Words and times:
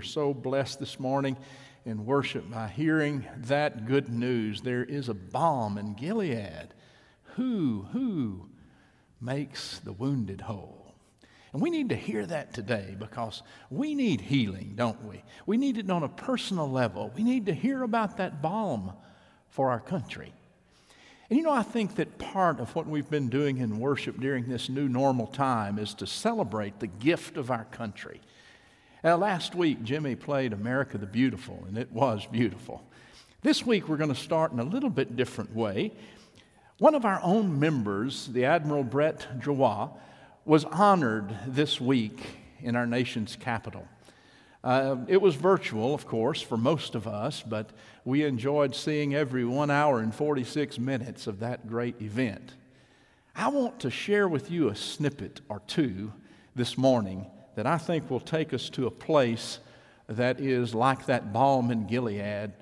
are 0.00 0.02
so 0.02 0.32
blessed 0.32 0.80
this 0.80 0.98
morning 0.98 1.36
in 1.84 2.06
worship 2.06 2.50
by 2.50 2.66
hearing 2.66 3.22
that 3.36 3.84
good 3.84 4.08
news. 4.08 4.62
There 4.62 4.82
is 4.82 5.10
a 5.10 5.14
balm 5.14 5.76
in 5.76 5.92
Gilead. 5.92 6.68
Who, 7.34 7.86
who 7.92 8.48
makes 9.20 9.78
the 9.80 9.92
wounded 9.92 10.40
whole? 10.40 10.94
And 11.52 11.60
we 11.60 11.68
need 11.68 11.90
to 11.90 11.96
hear 11.96 12.24
that 12.24 12.54
today 12.54 12.96
because 12.98 13.42
we 13.68 13.94
need 13.94 14.22
healing, 14.22 14.72
don't 14.74 15.04
we? 15.04 15.22
We 15.44 15.58
need 15.58 15.76
it 15.76 15.90
on 15.90 16.02
a 16.02 16.08
personal 16.08 16.70
level. 16.70 17.12
We 17.14 17.22
need 17.22 17.44
to 17.44 17.52
hear 17.52 17.82
about 17.82 18.16
that 18.16 18.40
balm 18.40 18.94
for 19.50 19.68
our 19.68 19.80
country. 19.80 20.32
And 21.28 21.38
you 21.38 21.44
know, 21.44 21.52
I 21.52 21.62
think 21.62 21.96
that 21.96 22.16
part 22.16 22.58
of 22.58 22.74
what 22.74 22.86
we've 22.86 23.10
been 23.10 23.28
doing 23.28 23.58
in 23.58 23.78
worship 23.78 24.18
during 24.18 24.48
this 24.48 24.70
new 24.70 24.88
normal 24.88 25.26
time 25.26 25.78
is 25.78 25.92
to 25.96 26.06
celebrate 26.06 26.80
the 26.80 26.86
gift 26.86 27.36
of 27.36 27.50
our 27.50 27.66
country. 27.66 28.22
Now, 29.02 29.16
last 29.16 29.54
week, 29.54 29.82
Jimmy 29.82 30.14
played 30.14 30.52
America 30.52 30.98
the 30.98 31.06
Beautiful, 31.06 31.64
and 31.66 31.78
it 31.78 31.90
was 31.90 32.26
beautiful. 32.26 32.84
This 33.40 33.64
week, 33.64 33.88
we're 33.88 33.96
going 33.96 34.12
to 34.12 34.20
start 34.20 34.52
in 34.52 34.58
a 34.58 34.64
little 34.64 34.90
bit 34.90 35.16
different 35.16 35.56
way. 35.56 35.92
One 36.76 36.94
of 36.94 37.06
our 37.06 37.18
own 37.22 37.58
members, 37.58 38.26
the 38.26 38.44
Admiral 38.44 38.84
Brett 38.84 39.26
Giroir, 39.40 39.90
was 40.44 40.66
honored 40.66 41.34
this 41.46 41.80
week 41.80 42.20
in 42.60 42.76
our 42.76 42.86
nation's 42.86 43.36
capital. 43.36 43.88
Uh, 44.62 44.96
it 45.08 45.22
was 45.22 45.34
virtual, 45.34 45.94
of 45.94 46.06
course, 46.06 46.42
for 46.42 46.58
most 46.58 46.94
of 46.94 47.06
us, 47.06 47.42
but 47.42 47.70
we 48.04 48.24
enjoyed 48.24 48.74
seeing 48.74 49.14
every 49.14 49.46
one 49.46 49.70
hour 49.70 50.00
and 50.00 50.14
46 50.14 50.78
minutes 50.78 51.26
of 51.26 51.40
that 51.40 51.66
great 51.66 52.02
event. 52.02 52.52
I 53.34 53.48
want 53.48 53.80
to 53.80 53.90
share 53.90 54.28
with 54.28 54.50
you 54.50 54.68
a 54.68 54.76
snippet 54.76 55.40
or 55.48 55.62
two 55.66 56.12
this 56.54 56.76
morning 56.76 57.24
that 57.60 57.66
I 57.66 57.76
think 57.76 58.08
will 58.10 58.20
take 58.20 58.54
us 58.54 58.70
to 58.70 58.86
a 58.86 58.90
place 58.90 59.58
that 60.08 60.40
is 60.40 60.74
like 60.74 61.04
that 61.04 61.30
balm 61.30 61.70
in 61.70 61.86
Gilead 61.86 62.52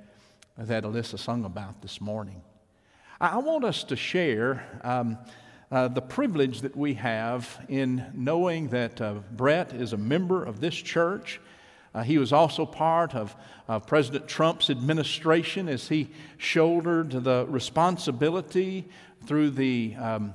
that 0.56 0.82
Alyssa 0.82 1.20
sung 1.20 1.44
about 1.44 1.82
this 1.82 2.00
morning. 2.00 2.42
I 3.20 3.38
want 3.38 3.64
us 3.64 3.84
to 3.84 3.94
share 3.94 4.80
um, 4.82 5.16
uh, 5.70 5.86
the 5.86 6.00
privilege 6.00 6.62
that 6.62 6.74
we 6.74 6.94
have 6.94 7.64
in 7.68 8.06
knowing 8.12 8.70
that 8.70 9.00
uh, 9.00 9.20
Brett 9.36 9.72
is 9.72 9.92
a 9.92 9.96
member 9.96 10.42
of 10.42 10.58
this 10.58 10.74
church 10.74 11.40
uh, 11.94 12.02
he 12.02 12.18
was 12.18 12.32
also 12.32 12.66
part 12.66 13.14
of 13.14 13.36
President 13.86 14.28
Trump's 14.28 14.68
administration 14.68 15.68
as 15.68 15.88
he 15.88 16.10
shouldered 16.38 17.10
the 17.12 17.46
responsibility 17.48 18.88
through 19.26 19.50
the, 19.50 19.94
um, 19.96 20.34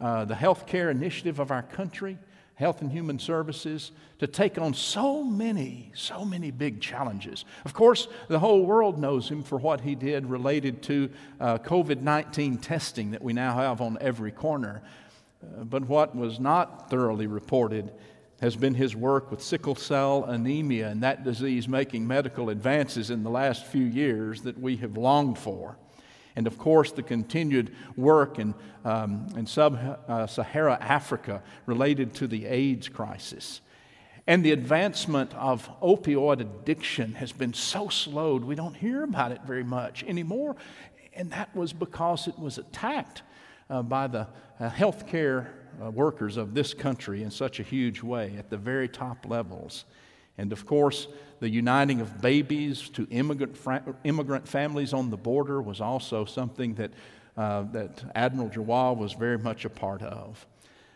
uh, 0.00 0.24
the 0.26 0.34
health 0.34 0.66
care 0.66 0.90
initiative 0.90 1.38
of 1.38 1.50
our 1.50 1.62
country, 1.62 2.18
Health 2.54 2.80
and 2.80 2.92
Human 2.92 3.18
Services, 3.18 3.92
to 4.18 4.26
take 4.26 4.58
on 4.58 4.74
so 4.74 5.24
many, 5.24 5.90
so 5.94 6.24
many 6.24 6.50
big 6.50 6.80
challenges. 6.80 7.44
Of 7.64 7.74
course, 7.74 8.08
the 8.28 8.38
whole 8.38 8.64
world 8.64 8.98
knows 8.98 9.28
him 9.28 9.42
for 9.42 9.58
what 9.58 9.80
he 9.80 9.94
did 9.94 10.26
related 10.26 10.82
to 10.84 11.10
uh, 11.40 11.58
COVID 11.58 12.02
19 12.02 12.58
testing 12.58 13.12
that 13.12 13.22
we 13.22 13.32
now 13.32 13.54
have 13.56 13.80
on 13.80 13.98
every 14.00 14.30
corner. 14.30 14.82
Uh, 15.42 15.64
but 15.64 15.88
what 15.88 16.14
was 16.14 16.38
not 16.38 16.88
thoroughly 16.88 17.26
reported 17.26 17.90
has 18.40 18.56
been 18.56 18.74
his 18.74 18.96
work 18.96 19.30
with 19.30 19.40
sickle 19.40 19.76
cell 19.76 20.24
anemia 20.24 20.88
and 20.88 21.02
that 21.02 21.22
disease 21.22 21.68
making 21.68 22.06
medical 22.06 22.50
advances 22.50 23.10
in 23.10 23.22
the 23.22 23.30
last 23.30 23.64
few 23.66 23.84
years 23.84 24.42
that 24.42 24.58
we 24.58 24.76
have 24.76 24.96
longed 24.96 25.38
for. 25.38 25.76
And 26.36 26.46
of 26.46 26.58
course, 26.58 26.92
the 26.92 27.02
continued 27.02 27.74
work 27.96 28.38
in, 28.38 28.54
um, 28.84 29.26
in 29.36 29.46
sub 29.46 29.76
uh, 30.08 30.26
Sahara 30.26 30.78
Africa 30.80 31.42
related 31.66 32.14
to 32.14 32.26
the 32.26 32.46
AIDS 32.46 32.88
crisis. 32.88 33.60
And 34.26 34.44
the 34.44 34.52
advancement 34.52 35.34
of 35.34 35.68
opioid 35.80 36.40
addiction 36.40 37.14
has 37.14 37.32
been 37.32 37.54
so 37.54 37.88
slowed, 37.88 38.44
we 38.44 38.54
don't 38.54 38.74
hear 38.76 39.02
about 39.02 39.32
it 39.32 39.40
very 39.44 39.64
much 39.64 40.04
anymore. 40.04 40.56
And 41.14 41.30
that 41.32 41.54
was 41.54 41.72
because 41.72 42.28
it 42.28 42.38
was 42.38 42.56
attacked 42.56 43.22
uh, 43.68 43.82
by 43.82 44.06
the 44.06 44.28
uh, 44.60 44.70
healthcare 44.70 45.48
uh, 45.82 45.90
workers 45.90 46.36
of 46.36 46.54
this 46.54 46.72
country 46.72 47.22
in 47.22 47.30
such 47.30 47.58
a 47.58 47.62
huge 47.62 48.02
way 48.02 48.34
at 48.38 48.48
the 48.48 48.56
very 48.56 48.88
top 48.88 49.26
levels. 49.28 49.84
And 50.38 50.52
of 50.52 50.66
course, 50.66 51.08
the 51.40 51.48
uniting 51.48 52.00
of 52.00 52.20
babies 52.20 52.88
to 52.90 53.06
immigrant, 53.10 53.56
immigrant 54.04 54.46
families 54.46 54.92
on 54.92 55.10
the 55.10 55.16
border 55.16 55.60
was 55.60 55.80
also 55.80 56.24
something 56.24 56.74
that, 56.74 56.92
uh, 57.36 57.62
that 57.72 58.04
Admiral 58.14 58.48
Giroir 58.48 58.96
was 58.96 59.12
very 59.12 59.38
much 59.38 59.64
a 59.64 59.70
part 59.70 60.02
of. 60.02 60.46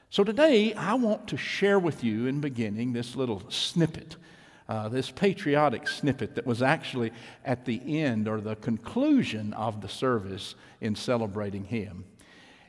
So 0.08 0.22
today, 0.24 0.72
I 0.74 0.94
want 0.94 1.26
to 1.28 1.36
share 1.36 1.78
with 1.78 2.04
you 2.04 2.26
in 2.26 2.40
beginning 2.40 2.92
this 2.92 3.16
little 3.16 3.42
snippet, 3.50 4.16
uh, 4.68 4.88
this 4.88 5.10
patriotic 5.10 5.88
snippet 5.88 6.36
that 6.36 6.46
was 6.46 6.62
actually 6.62 7.12
at 7.44 7.64
the 7.64 8.00
end 8.02 8.28
or 8.28 8.40
the 8.40 8.56
conclusion 8.56 9.52
of 9.52 9.80
the 9.80 9.88
service 9.88 10.54
in 10.80 10.94
celebrating 10.94 11.64
him. 11.64 12.04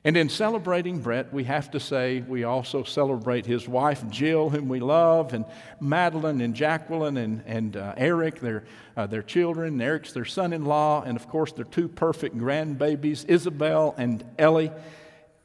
And 0.03 0.15
in 0.15 0.29
celebrating 0.29 0.99
Brett, 0.99 1.33
we 1.33 1.43
have 1.45 1.71
to 1.71 1.79
say 1.79 2.21
we 2.21 2.43
also 2.43 2.83
celebrate 2.83 3.45
his 3.45 3.67
wife, 3.67 4.07
Jill, 4.09 4.49
whom 4.49 4.69
we 4.69 4.79
love, 4.79 5.33
and 5.33 5.43
Madeline 5.79 6.39
and 6.41 6.53
Jacqueline 6.53 7.17
and, 7.17 7.43
and 7.45 7.75
uh, 7.75 7.93
Eric, 7.97 8.39
their, 8.39 8.63
uh, 8.95 9.07
their 9.07 9.23
children. 9.23 9.81
Eric's 9.81 10.13
their 10.13 10.25
son 10.25 10.53
in 10.53 10.65
law, 10.65 11.01
and 11.01 11.17
of 11.17 11.27
course, 11.27 11.51
their 11.51 11.65
two 11.65 11.87
perfect 11.87 12.37
grandbabies, 12.37 13.25
Isabel 13.27 13.95
and 13.97 14.23
Ellie. 14.37 14.71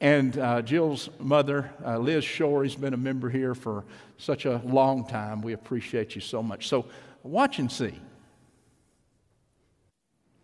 And 0.00 0.36
uh, 0.36 0.62
Jill's 0.62 1.08
mother, 1.18 1.70
uh, 1.84 1.96
Liz 1.98 2.24
Shore, 2.24 2.64
has 2.64 2.74
been 2.74 2.92
a 2.92 2.98
member 2.98 3.30
here 3.30 3.54
for 3.54 3.84
such 4.18 4.44
a 4.44 4.60
long 4.64 5.06
time. 5.06 5.42
We 5.42 5.54
appreciate 5.54 6.14
you 6.14 6.20
so 6.20 6.42
much. 6.42 6.68
So, 6.68 6.86
watch 7.22 7.58
and 7.58 7.70
see. 7.70 7.94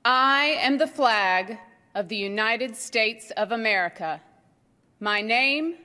I 0.04 0.56
am 0.60 0.78
the 0.78 0.86
flag 0.86 1.58
of 1.94 2.08
the 2.08 2.16
United 2.16 2.76
States 2.76 3.30
of 3.36 3.52
America. 3.52 4.20
My 5.00 5.20
name 5.20 5.76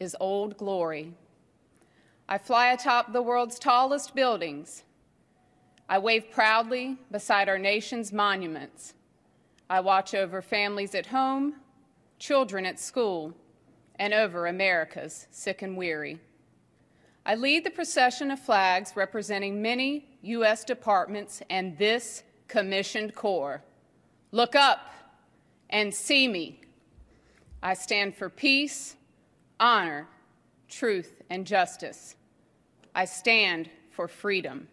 is 0.00 0.16
Old 0.18 0.56
Glory. 0.56 1.12
I 2.28 2.38
fly 2.38 2.72
atop 2.72 3.12
the 3.12 3.22
world's 3.22 3.58
tallest 3.58 4.14
buildings. 4.14 4.84
I 5.88 5.98
wave 5.98 6.30
proudly 6.30 6.96
beside 7.10 7.48
our 7.48 7.58
nation's 7.58 8.12
monuments. 8.12 8.94
I 9.68 9.80
watch 9.80 10.14
over 10.14 10.42
families 10.42 10.94
at 10.94 11.06
home, 11.06 11.54
children 12.18 12.66
at 12.66 12.80
school, 12.80 13.34
and 13.96 14.12
over 14.12 14.46
America's 14.46 15.26
sick 15.30 15.62
and 15.62 15.76
weary. 15.76 16.18
I 17.24 17.36
lead 17.36 17.64
the 17.64 17.70
procession 17.70 18.30
of 18.32 18.40
flags 18.40 18.96
representing 18.96 19.62
many 19.62 20.08
U.S. 20.22 20.64
departments 20.64 21.40
and 21.50 21.78
this 21.78 22.24
commissioned 22.48 23.14
corps. 23.14 23.62
Look 24.32 24.56
up 24.56 24.88
and 25.72 25.92
see 25.92 26.28
me. 26.28 26.60
I 27.62 27.74
stand 27.74 28.14
for 28.14 28.28
peace, 28.28 28.94
honor, 29.58 30.06
truth, 30.68 31.22
and 31.30 31.46
justice. 31.46 32.14
I 32.94 33.06
stand 33.06 33.70
for 33.90 34.06
freedom. 34.06 34.68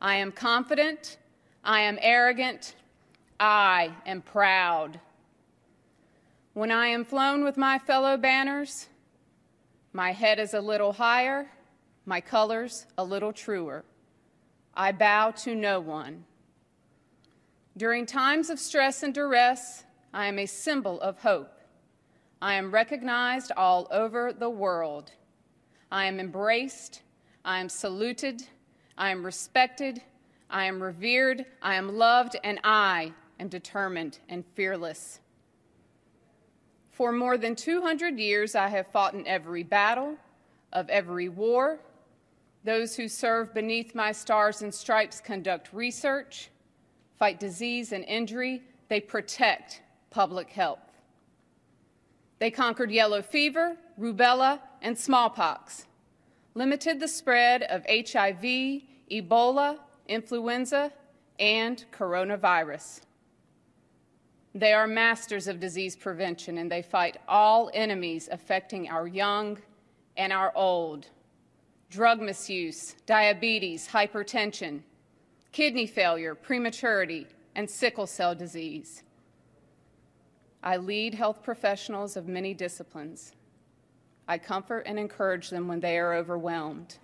I 0.00 0.16
am 0.16 0.32
confident. 0.32 1.16
I 1.64 1.80
am 1.80 1.98
arrogant. 2.00 2.74
I 3.38 3.92
am 4.06 4.20
proud. 4.22 5.00
When 6.52 6.70
I 6.70 6.88
am 6.88 7.04
flown 7.04 7.42
with 7.42 7.56
my 7.56 7.78
fellow 7.78 8.16
banners, 8.16 8.88
my 9.92 10.12
head 10.12 10.38
is 10.38 10.52
a 10.52 10.60
little 10.60 10.92
higher, 10.92 11.50
my 12.04 12.20
colors 12.20 12.86
a 12.98 13.04
little 13.04 13.32
truer. 13.32 13.84
I 14.74 14.92
bow 14.92 15.30
to 15.42 15.54
no 15.54 15.80
one. 15.80 16.24
During 17.76 18.04
times 18.04 18.50
of 18.50 18.58
stress 18.58 19.02
and 19.02 19.14
duress, 19.14 19.84
I 20.12 20.26
am 20.26 20.38
a 20.38 20.46
symbol 20.46 21.00
of 21.00 21.20
hope. 21.20 21.52
I 22.42 22.54
am 22.54 22.72
recognized 22.72 23.52
all 23.56 23.86
over 23.90 24.32
the 24.32 24.50
world. 24.50 25.12
I 25.90 26.06
am 26.06 26.18
embraced. 26.18 27.02
I 27.44 27.60
am 27.60 27.68
saluted. 27.68 28.42
I 28.98 29.10
am 29.10 29.24
respected. 29.24 30.02
I 30.50 30.64
am 30.64 30.82
revered. 30.82 31.46
I 31.62 31.76
am 31.76 31.96
loved. 31.96 32.36
And 32.42 32.58
I 32.64 33.12
am 33.38 33.48
determined 33.48 34.18
and 34.28 34.44
fearless. 34.54 35.20
For 36.90 37.12
more 37.12 37.38
than 37.38 37.54
200 37.54 38.18
years, 38.18 38.54
I 38.54 38.68
have 38.68 38.88
fought 38.88 39.14
in 39.14 39.26
every 39.26 39.62
battle, 39.62 40.16
of 40.72 40.88
every 40.88 41.28
war. 41.28 41.78
Those 42.64 42.96
who 42.96 43.08
serve 43.08 43.54
beneath 43.54 43.94
my 43.94 44.12
stars 44.12 44.60
and 44.60 44.74
stripes 44.74 45.20
conduct 45.20 45.72
research 45.72 46.50
fight 47.20 47.38
disease 47.38 47.92
and 47.92 48.02
injury, 48.06 48.62
they 48.88 48.98
protect 48.98 49.82
public 50.08 50.48
health. 50.48 50.80
They 52.38 52.50
conquered 52.50 52.90
yellow 52.90 53.20
fever, 53.20 53.76
rubella, 54.00 54.58
and 54.80 54.98
smallpox, 54.98 55.84
limited 56.54 56.98
the 56.98 57.06
spread 57.06 57.62
of 57.64 57.84
HIV, 57.86 58.42
Ebola, 59.12 59.78
influenza, 60.08 60.90
and 61.38 61.84
coronavirus. 61.92 63.02
They 64.54 64.72
are 64.72 64.86
masters 64.86 65.46
of 65.46 65.60
disease 65.60 65.96
prevention 65.96 66.56
and 66.56 66.72
they 66.72 66.80
fight 66.82 67.18
all 67.28 67.70
enemies 67.74 68.30
affecting 68.32 68.88
our 68.88 69.06
young 69.06 69.58
and 70.16 70.32
our 70.32 70.52
old. 70.56 71.06
drug 71.90 72.20
misuse, 72.20 72.94
diabetes, 73.04 73.88
hypertension, 73.88 74.80
kidney 75.52 75.86
failure, 75.86 76.34
prematurity, 76.34 77.26
and 77.54 77.68
sickle 77.68 78.06
cell 78.06 78.34
disease. 78.34 79.02
I 80.62 80.76
lead 80.76 81.14
health 81.14 81.42
professionals 81.42 82.16
of 82.16 82.28
many 82.28 82.54
disciplines. 82.54 83.32
I 84.28 84.38
comfort 84.38 84.82
and 84.86 84.98
encourage 84.98 85.50
them 85.50 85.66
when 85.66 85.80
they 85.80 85.98
are 85.98 86.14
overwhelmed. 86.14 86.98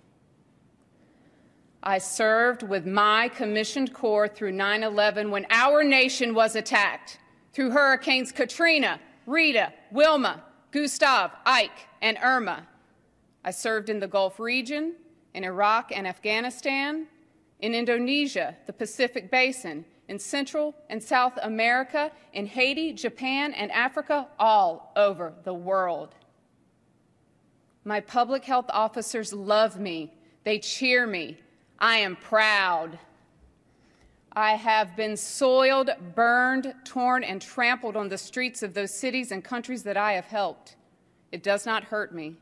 I 1.83 1.97
served 1.97 2.63
with 2.63 2.85
my 2.85 3.29
commissioned 3.29 3.93
corps 3.93 4.27
through 4.27 4.51
9 4.51 4.83
11 4.83 5.31
when 5.31 5.45
our 5.49 5.83
nation 5.83 6.33
was 6.33 6.55
attacked, 6.55 7.19
through 7.53 7.71
Hurricanes 7.71 8.31
Katrina, 8.31 8.99
Rita, 9.25 9.73
Wilma, 9.91 10.43
Gustav, 10.71 11.31
Ike, 11.45 11.87
and 12.01 12.17
Irma. 12.21 12.67
I 13.43 13.51
served 13.51 13.89
in 13.89 13.99
the 13.99 14.07
Gulf 14.07 14.39
region, 14.39 14.95
in 15.33 15.43
Iraq 15.43 15.91
and 15.93 16.07
Afghanistan, 16.07 17.07
in 17.59 17.73
Indonesia, 17.73 18.55
the 18.65 18.73
Pacific 18.73 19.31
Basin, 19.31 19.85
in 20.07 20.19
Central 20.19 20.73
and 20.89 21.01
South 21.01 21.37
America, 21.41 22.11
in 22.33 22.45
Haiti, 22.45 22.93
Japan, 22.93 23.53
and 23.53 23.71
Africa, 23.71 24.27
all 24.39 24.91
over 24.95 25.33
the 25.43 25.53
world. 25.53 26.15
My 27.83 27.99
public 27.99 28.45
health 28.45 28.67
officers 28.69 29.33
love 29.33 29.79
me. 29.79 30.13
They 30.43 30.59
cheer 30.59 31.07
me. 31.07 31.37
I 31.79 31.97
am 31.97 32.15
proud. 32.15 32.99
I 34.33 34.51
have 34.51 34.95
been 34.95 35.17
soiled, 35.17 35.89
burned, 36.13 36.73
torn, 36.85 37.23
and 37.23 37.41
trampled 37.41 37.95
on 37.95 38.09
the 38.09 38.17
streets 38.17 38.61
of 38.61 38.73
those 38.73 38.93
cities 38.93 39.31
and 39.31 39.43
countries 39.43 39.83
that 39.83 39.97
I 39.97 40.13
have 40.13 40.25
helped. 40.25 40.75
It 41.31 41.43
does 41.43 41.65
not 41.65 41.85
hurt 41.85 42.13
me, 42.13 42.35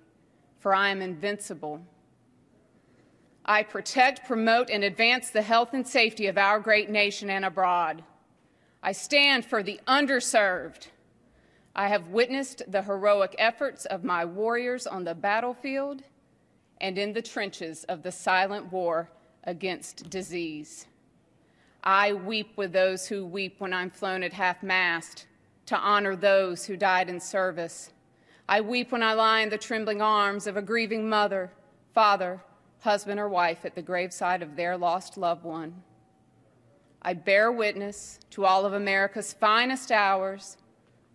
for 0.59 0.75
I 0.75 0.89
am 0.89 1.01
invincible. 1.01 1.81
I 3.47 3.61
protect, 3.61 4.25
promote, 4.25 4.71
and 4.71 4.83
advance 4.83 5.29
the 5.29 5.43
health 5.43 5.73
and 5.73 5.87
safety 5.87 6.25
of 6.25 6.37
our 6.37 6.59
great 6.59 6.89
nation 6.89 7.29
and 7.29 7.45
abroad. 7.45 8.03
I 8.81 8.91
stand 8.91 9.45
for 9.45 9.61
the 9.61 9.79
underserved. 9.87 10.87
I 11.75 11.87
have 11.87 12.07
witnessed 12.07 12.63
the 12.67 12.81
heroic 12.81 13.35
efforts 13.37 13.85
of 13.85 14.03
my 14.03 14.25
warriors 14.25 14.87
on 14.87 15.03
the 15.03 15.13
battlefield 15.13 16.01
and 16.81 16.97
in 16.97 17.13
the 17.13 17.21
trenches 17.21 17.83
of 17.83 18.01
the 18.01 18.11
silent 18.11 18.71
war 18.71 19.09
against 19.43 20.09
disease. 20.09 20.87
I 21.83 22.13
weep 22.13 22.57
with 22.57 22.73
those 22.73 23.07
who 23.07 23.27
weep 23.27 23.59
when 23.59 23.73
I'm 23.73 23.91
flown 23.91 24.23
at 24.23 24.33
half 24.33 24.63
mast 24.63 25.27
to 25.67 25.77
honor 25.77 26.15
those 26.15 26.65
who 26.65 26.77
died 26.77 27.09
in 27.09 27.19
service. 27.19 27.91
I 28.49 28.61
weep 28.61 28.91
when 28.91 29.03
I 29.03 29.13
lie 29.13 29.41
in 29.41 29.49
the 29.49 29.57
trembling 29.57 30.01
arms 30.01 30.47
of 30.47 30.57
a 30.57 30.63
grieving 30.63 31.07
mother, 31.07 31.51
father, 31.93 32.41
husband, 32.79 33.19
or 33.19 33.29
wife 33.29 33.65
at 33.65 33.75
the 33.75 33.81
graveside 33.81 34.41
of 34.41 34.55
their 34.55 34.77
lost 34.77 35.17
loved 35.17 35.43
one. 35.43 35.83
I 37.01 37.13
bear 37.13 37.51
witness 37.51 38.19
to 38.31 38.45
all 38.45 38.65
of 38.65 38.73
America's 38.73 39.33
finest 39.33 39.91
hours, 39.91 40.57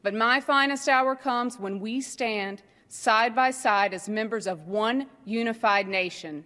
but 0.03 0.15
my 0.15 0.41
finest 0.41 0.89
hour 0.89 1.15
comes 1.17 1.59
when 1.59 1.81
we 1.81 2.01
stand 2.01 2.63
side 2.89 3.35
by 3.35 3.51
side 3.51 3.95
as 3.95 4.09
members 4.09 4.47
of 4.47 4.67
one 4.67 5.07
unified 5.25 5.89
nation. 5.89 6.45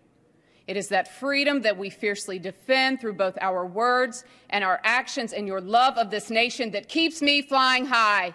It 0.67 0.77
is 0.77 0.89
that 0.89 1.09
freedom 1.09 1.61
that 1.63 1.77
we 1.77 1.91
fiercely 1.91 2.39
defend 2.39 3.01
through 3.01 3.15
both 3.15 3.37
our 3.41 3.67
words 3.67 4.25
and 4.49 4.65
our 4.65 4.81
actions 4.83 5.33
and 5.33 5.47
your 5.47 5.61
love 5.61 5.99
of 5.99 6.11
this 6.11 6.31
nation 6.31 6.71
that 6.71 6.89
keeps 6.89 7.21
me 7.21 7.43
flying 7.43 7.87
high. 7.87 8.35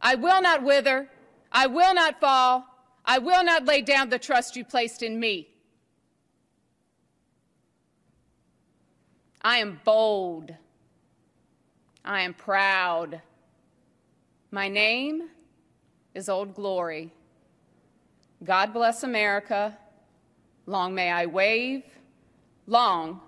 I 0.00 0.14
will 0.14 0.40
not 0.40 0.62
wither. 0.62 1.08
I 1.52 1.66
will 1.66 1.94
not 1.94 2.20
fall. 2.20 2.64
I 3.04 3.18
will 3.18 3.44
not 3.44 3.66
lay 3.66 3.82
down 3.82 4.08
the 4.08 4.18
trust 4.18 4.56
you 4.56 4.64
placed 4.64 5.02
in 5.02 5.20
me. 5.20 5.48
I 9.44 9.58
am 9.58 9.78
bold. 9.84 10.54
I 12.02 12.22
am 12.22 12.32
proud. 12.32 13.20
My 14.50 14.68
name 14.68 15.28
is 16.14 16.30
Old 16.30 16.54
Glory. 16.54 17.12
God 18.42 18.72
bless 18.72 19.02
America. 19.02 19.76
Long 20.64 20.94
may 20.94 21.10
I 21.10 21.26
wave. 21.26 21.82
Long 22.66 23.20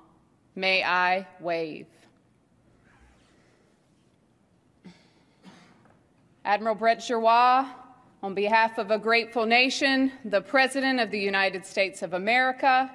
may 0.55 0.83
I 0.83 1.27
wave. 1.39 1.87
Admiral 6.47 6.77
Brett 6.77 7.01
Giroir, 7.01 7.69
on 8.23 8.33
behalf 8.33 8.79
of 8.79 8.91
a 8.91 8.99
grateful 8.99 9.45
nation, 9.45 10.13
the 10.25 10.41
President 10.41 10.99
of 10.99 11.11
the 11.11 11.21
United 11.21 11.67
States 11.67 12.01
of 12.01 12.15
America, 12.15 12.91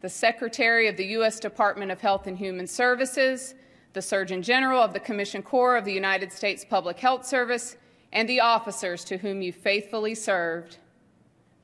the 0.00 0.08
Secretary 0.08 0.88
of 0.88 0.96
the 0.96 1.06
U.S. 1.06 1.38
Department 1.38 1.90
of 1.90 2.00
Health 2.00 2.26
and 2.26 2.38
Human 2.38 2.66
Services, 2.66 3.54
the 3.92 4.02
Surgeon 4.02 4.42
General 4.42 4.80
of 4.80 4.92
the 4.92 5.00
Commissioned 5.00 5.44
Corps 5.44 5.76
of 5.76 5.84
the 5.84 5.92
United 5.92 6.32
States 6.32 6.64
Public 6.64 6.98
Health 6.98 7.26
Service, 7.26 7.76
and 8.12 8.28
the 8.28 8.40
officers 8.40 9.04
to 9.04 9.18
whom 9.18 9.42
you 9.42 9.52
faithfully 9.52 10.14
served. 10.14 10.78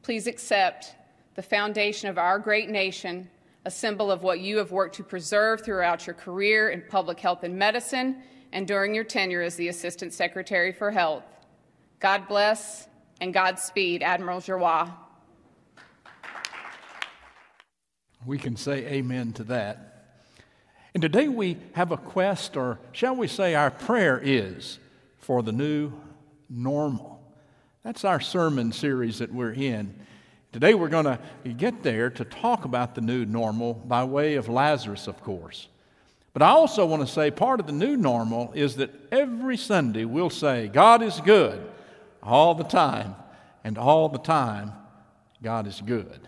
Please 0.02 0.26
accept 0.26 0.94
the 1.34 1.42
foundation 1.42 2.08
of 2.08 2.18
our 2.18 2.38
great 2.38 2.68
nation, 2.68 3.28
a 3.64 3.70
symbol 3.70 4.10
of 4.10 4.22
what 4.22 4.40
you 4.40 4.58
have 4.58 4.70
worked 4.70 4.94
to 4.96 5.02
preserve 5.02 5.64
throughout 5.64 6.06
your 6.06 6.14
career 6.14 6.70
in 6.70 6.82
public 6.88 7.18
health 7.18 7.42
and 7.42 7.58
medicine 7.58 8.22
and 8.52 8.66
during 8.66 8.94
your 8.94 9.04
tenure 9.04 9.42
as 9.42 9.56
the 9.56 9.68
Assistant 9.68 10.12
Secretary 10.12 10.72
for 10.72 10.90
Health. 10.90 11.24
God 12.00 12.28
bless 12.28 12.88
and 13.20 13.32
Godspeed, 13.32 14.02
Admiral 14.02 14.40
Giroir. 14.40 14.92
We 18.26 18.38
can 18.38 18.56
say 18.56 18.84
amen 18.86 19.34
to 19.34 19.44
that. 19.44 20.16
And 20.94 21.00
today 21.00 21.28
we 21.28 21.58
have 21.74 21.92
a 21.92 21.96
quest, 21.96 22.56
or 22.56 22.80
shall 22.90 23.14
we 23.14 23.28
say, 23.28 23.54
our 23.54 23.70
prayer 23.70 24.20
is 24.20 24.80
for 25.18 25.44
the 25.44 25.52
new 25.52 25.92
normal. 26.50 27.22
That's 27.84 28.04
our 28.04 28.18
sermon 28.18 28.72
series 28.72 29.20
that 29.20 29.32
we're 29.32 29.52
in. 29.52 29.94
Today 30.50 30.74
we're 30.74 30.88
going 30.88 31.04
to 31.04 31.20
get 31.56 31.84
there 31.84 32.10
to 32.10 32.24
talk 32.24 32.64
about 32.64 32.96
the 32.96 33.00
new 33.00 33.24
normal 33.24 33.74
by 33.74 34.02
way 34.02 34.34
of 34.34 34.48
Lazarus, 34.48 35.06
of 35.06 35.22
course. 35.22 35.68
But 36.32 36.42
I 36.42 36.48
also 36.48 36.84
want 36.84 37.06
to 37.06 37.12
say 37.12 37.30
part 37.30 37.60
of 37.60 37.66
the 37.66 37.72
new 37.72 37.96
normal 37.96 38.50
is 38.54 38.74
that 38.76 38.90
every 39.12 39.56
Sunday 39.56 40.04
we'll 40.04 40.30
say, 40.30 40.66
God 40.66 41.00
is 41.00 41.20
good 41.20 41.64
all 42.24 42.56
the 42.56 42.64
time, 42.64 43.14
and 43.62 43.78
all 43.78 44.08
the 44.08 44.18
time, 44.18 44.72
God 45.42 45.68
is 45.68 45.80
good. 45.80 46.26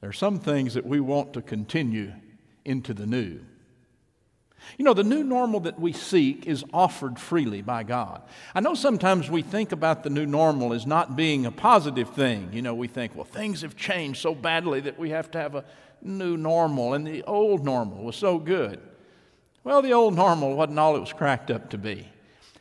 There 0.00 0.10
are 0.10 0.14
some 0.14 0.38
things 0.38 0.74
that 0.74 0.86
we 0.86 1.00
want 1.00 1.32
to 1.32 1.42
continue 1.42 2.12
into 2.64 2.94
the 2.94 3.06
new. 3.06 3.40
You 4.76 4.84
know, 4.84 4.94
the 4.94 5.04
new 5.04 5.22
normal 5.22 5.60
that 5.60 5.78
we 5.78 5.92
seek 5.92 6.46
is 6.46 6.64
offered 6.72 7.18
freely 7.18 7.62
by 7.62 7.84
God. 7.84 8.22
I 8.54 8.60
know 8.60 8.74
sometimes 8.74 9.30
we 9.30 9.42
think 9.42 9.72
about 9.72 10.02
the 10.02 10.10
new 10.10 10.26
normal 10.26 10.72
as 10.72 10.86
not 10.86 11.16
being 11.16 11.46
a 11.46 11.50
positive 11.50 12.10
thing. 12.10 12.50
You 12.52 12.62
know, 12.62 12.74
we 12.74 12.88
think, 12.88 13.14
well, 13.14 13.24
things 13.24 13.62
have 13.62 13.76
changed 13.76 14.20
so 14.20 14.34
badly 14.34 14.80
that 14.80 14.98
we 14.98 15.10
have 15.10 15.30
to 15.32 15.38
have 15.38 15.54
a 15.54 15.64
new 16.02 16.36
normal, 16.36 16.94
and 16.94 17.06
the 17.06 17.22
old 17.24 17.64
normal 17.64 18.04
was 18.04 18.16
so 18.16 18.38
good. 18.38 18.80
Well, 19.64 19.82
the 19.82 19.92
old 19.92 20.14
normal 20.14 20.54
wasn't 20.54 20.78
all 20.78 20.96
it 20.96 21.00
was 21.00 21.12
cracked 21.12 21.50
up 21.50 21.70
to 21.70 21.78
be. 21.78 22.08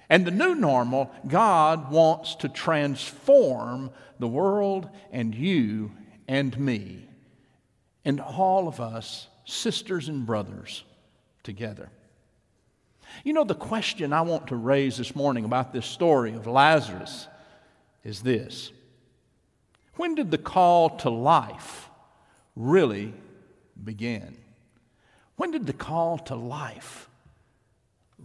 And 0.09 0.25
the 0.25 0.31
new 0.31 0.55
normal, 0.55 1.11
God 1.27 1.91
wants 1.91 2.35
to 2.35 2.49
transform 2.49 3.91
the 4.19 4.27
world 4.27 4.89
and 5.11 5.35
you 5.35 5.91
and 6.27 6.57
me 6.57 7.06
and 8.07 8.21
all 8.21 8.69
of 8.69 8.79
us, 8.79 9.27
sisters 9.43 10.07
and 10.07 10.25
brothers, 10.25 10.85
together. 11.43 11.89
You 13.25 13.33
know, 13.33 13.43
the 13.43 13.53
question 13.53 14.13
I 14.13 14.21
want 14.21 14.47
to 14.47 14.55
raise 14.55 14.95
this 14.95 15.13
morning 15.13 15.43
about 15.43 15.73
this 15.73 15.85
story 15.85 16.33
of 16.33 16.47
Lazarus 16.47 17.27
is 18.05 18.21
this 18.21 18.71
When 19.95 20.15
did 20.15 20.31
the 20.31 20.37
call 20.37 20.91
to 20.99 21.09
life 21.09 21.89
really 22.55 23.13
begin? 23.83 24.37
When 25.35 25.51
did 25.51 25.67
the 25.67 25.73
call 25.73 26.17
to 26.19 26.35
life 26.35 27.09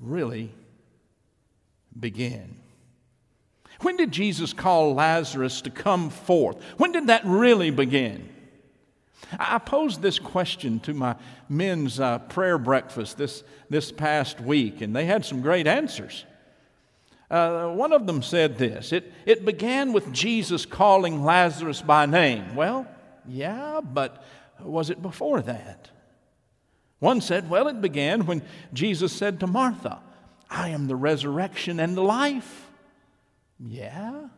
really 0.01 0.53
begin? 1.99 2.55
When 3.81 3.97
did 3.97 4.13
Jesus 4.13 4.53
call 4.53 4.95
Lazarus 4.95 5.61
to 5.63 5.71
come 5.71 6.11
forth? 6.11 6.63
When 6.77 6.93
did 6.93 7.09
that 7.09 7.23
really 7.25 7.73
begin? 7.73 8.29
I 9.39 9.59
posed 9.59 10.03
this 10.03 10.19
question 10.19 10.81
to 10.81 10.95
my 10.95 11.17
men's 11.49 12.01
uh, 12.01 12.19
prayer 12.19 12.59
breakfast 12.59 13.17
this, 13.17 13.45
this 13.71 13.91
past 13.93 14.41
week, 14.41 14.81
and 14.81 14.95
they 14.95 15.07
had 15.07 15.25
some 15.25 15.41
great 15.41 15.67
answers. 15.67 16.25
Uh, 17.31 17.73
one 17.73 17.93
of 17.93 18.07
them 18.07 18.23
said 18.23 18.59
this 18.59 18.93
it, 18.93 19.11
it 19.25 19.45
began 19.45 19.93
with 19.93 20.13
Jesus 20.13 20.67
calling 20.67 21.25
Lazarus 21.25 21.81
by 21.81 22.05
name. 22.05 22.55
Well, 22.55 22.87
yeah, 23.27 23.81
but 23.83 24.23
was 24.61 24.91
it 24.91 25.01
before 25.01 25.41
that? 25.43 25.91
One 26.99 27.21
said, 27.21 27.51
well, 27.51 27.67
it 27.69 27.81
began 27.81 28.27
when 28.27 28.43
Jesus 28.73 29.13
said 29.13 29.41
to 29.41 29.47
Martha, 29.47 30.01
I 30.49 30.69
am 30.69 30.87
the 30.87 30.95
resurrection 30.95 31.81
and 31.81 31.97
the 31.97 32.03
life. 32.03 32.71
Yeah. 33.59 34.29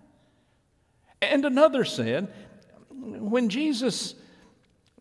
And 1.20 1.44
another 1.44 1.84
said, 1.84 2.32
when 2.90 3.48
Jesus 3.48 4.14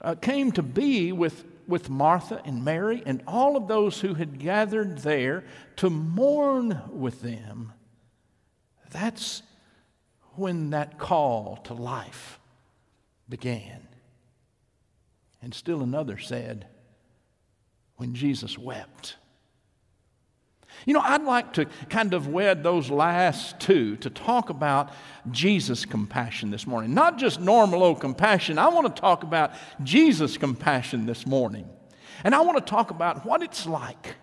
uh, 0.03 0.15
came 0.15 0.51
to 0.51 0.63
be 0.63 1.11
with, 1.11 1.45
with 1.67 1.89
Martha 1.89 2.41
and 2.43 2.65
Mary 2.65 3.01
and 3.05 3.23
all 3.27 3.55
of 3.55 3.67
those 3.67 4.01
who 4.01 4.15
had 4.15 4.39
gathered 4.39 4.99
there 4.99 5.43
to 5.77 5.89
mourn 5.89 6.81
with 6.89 7.21
them, 7.21 7.73
that's 8.91 9.43
when 10.35 10.71
that 10.71 10.97
call 10.97 11.57
to 11.63 11.73
life 11.73 12.39
began. 13.29 13.87
And 15.41 15.53
still 15.53 15.81
another 15.81 16.17
said, 16.17 16.67
when 17.97 18.15
Jesus 18.15 18.57
wept. 18.57 19.15
You 20.85 20.93
know, 20.93 21.01
I'd 21.01 21.23
like 21.23 21.53
to 21.53 21.65
kind 21.89 22.13
of 22.13 22.27
wed 22.27 22.63
those 22.63 22.89
last 22.89 23.59
two 23.59 23.95
to 23.97 24.09
talk 24.09 24.49
about 24.49 24.91
Jesus' 25.31 25.85
compassion 25.85 26.51
this 26.51 26.67
morning. 26.67 26.93
Not 26.93 27.17
just 27.17 27.39
normal 27.39 27.83
old 27.83 28.01
compassion. 28.01 28.57
I 28.57 28.67
want 28.67 28.93
to 28.93 29.01
talk 29.01 29.23
about 29.23 29.51
Jesus' 29.81 30.37
compassion 30.37 31.05
this 31.05 31.25
morning. 31.25 31.69
And 32.23 32.35
I 32.35 32.41
want 32.41 32.57
to 32.57 32.69
talk 32.69 32.91
about 32.91 33.25
what 33.25 33.41
it's 33.41 33.65
like 33.65 34.15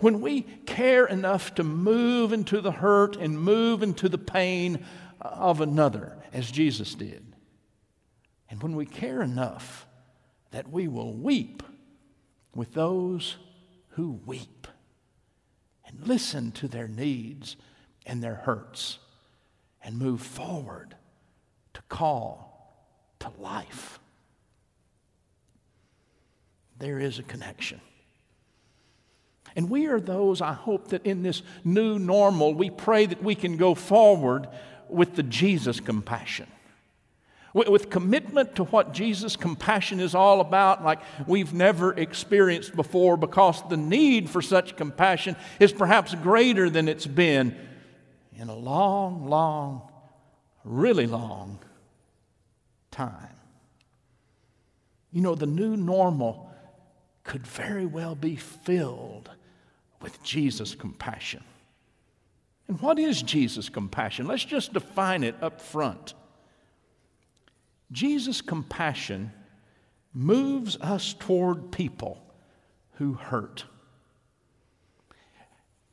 when 0.00 0.20
we 0.20 0.42
care 0.42 1.06
enough 1.06 1.54
to 1.56 1.64
move 1.64 2.32
into 2.32 2.60
the 2.60 2.72
hurt 2.72 3.16
and 3.16 3.40
move 3.40 3.82
into 3.82 4.08
the 4.08 4.18
pain 4.18 4.84
of 5.20 5.60
another, 5.60 6.16
as 6.32 6.50
Jesus 6.50 6.94
did. 6.94 7.24
And 8.48 8.62
when 8.62 8.76
we 8.76 8.86
care 8.86 9.20
enough 9.20 9.86
that 10.50 10.70
we 10.70 10.88
will 10.88 11.12
weep 11.12 11.62
with 12.54 12.72
those 12.72 13.36
who 13.90 14.20
weep 14.24 14.66
listen 16.04 16.52
to 16.52 16.68
their 16.68 16.88
needs 16.88 17.56
and 18.06 18.22
their 18.22 18.34
hurts 18.34 18.98
and 19.82 19.98
move 19.98 20.20
forward 20.20 20.94
to 21.74 21.82
call 21.88 22.84
to 23.20 23.30
life. 23.38 23.98
There 26.78 26.98
is 26.98 27.18
a 27.18 27.22
connection. 27.22 27.80
And 29.56 29.70
we 29.70 29.86
are 29.86 30.00
those, 30.00 30.40
I 30.40 30.52
hope, 30.52 30.88
that 30.88 31.04
in 31.04 31.22
this 31.22 31.42
new 31.64 31.98
normal, 31.98 32.54
we 32.54 32.70
pray 32.70 33.06
that 33.06 33.22
we 33.22 33.34
can 33.34 33.56
go 33.56 33.74
forward 33.74 34.48
with 34.88 35.16
the 35.16 35.22
Jesus 35.22 35.80
compassion 35.80 36.46
with 37.54 37.90
commitment 37.90 38.56
to 38.56 38.64
what 38.64 38.92
Jesus' 38.92 39.36
compassion 39.36 40.00
is 40.00 40.14
all 40.14 40.40
about, 40.40 40.84
like 40.84 41.00
we've 41.26 41.54
never 41.54 41.92
experienced 41.92 42.76
before, 42.76 43.16
because 43.16 43.66
the 43.68 43.76
need 43.76 44.28
for 44.28 44.42
such 44.42 44.76
compassion 44.76 45.36
is 45.58 45.72
perhaps 45.72 46.14
greater 46.16 46.68
than 46.68 46.88
it's 46.88 47.06
been 47.06 47.56
in 48.36 48.48
a 48.48 48.56
long, 48.56 49.28
long, 49.28 49.82
really 50.64 51.06
long 51.06 51.58
time. 52.90 53.34
You 55.10 55.22
know, 55.22 55.34
the 55.34 55.46
new 55.46 55.76
normal 55.76 56.52
could 57.24 57.46
very 57.46 57.86
well 57.86 58.14
be 58.14 58.36
filled 58.36 59.30
with 60.00 60.22
Jesus' 60.22 60.74
compassion. 60.74 61.42
And 62.68 62.80
what 62.80 62.98
is 62.98 63.22
Jesus' 63.22 63.68
compassion? 63.68 64.26
Let's 64.26 64.44
just 64.44 64.74
define 64.74 65.24
it 65.24 65.34
up 65.42 65.60
front. 65.60 66.14
Jesus' 67.90 68.40
compassion 68.40 69.32
moves 70.12 70.76
us 70.80 71.14
toward 71.14 71.70
people 71.72 72.22
who 72.94 73.14
hurt. 73.14 73.64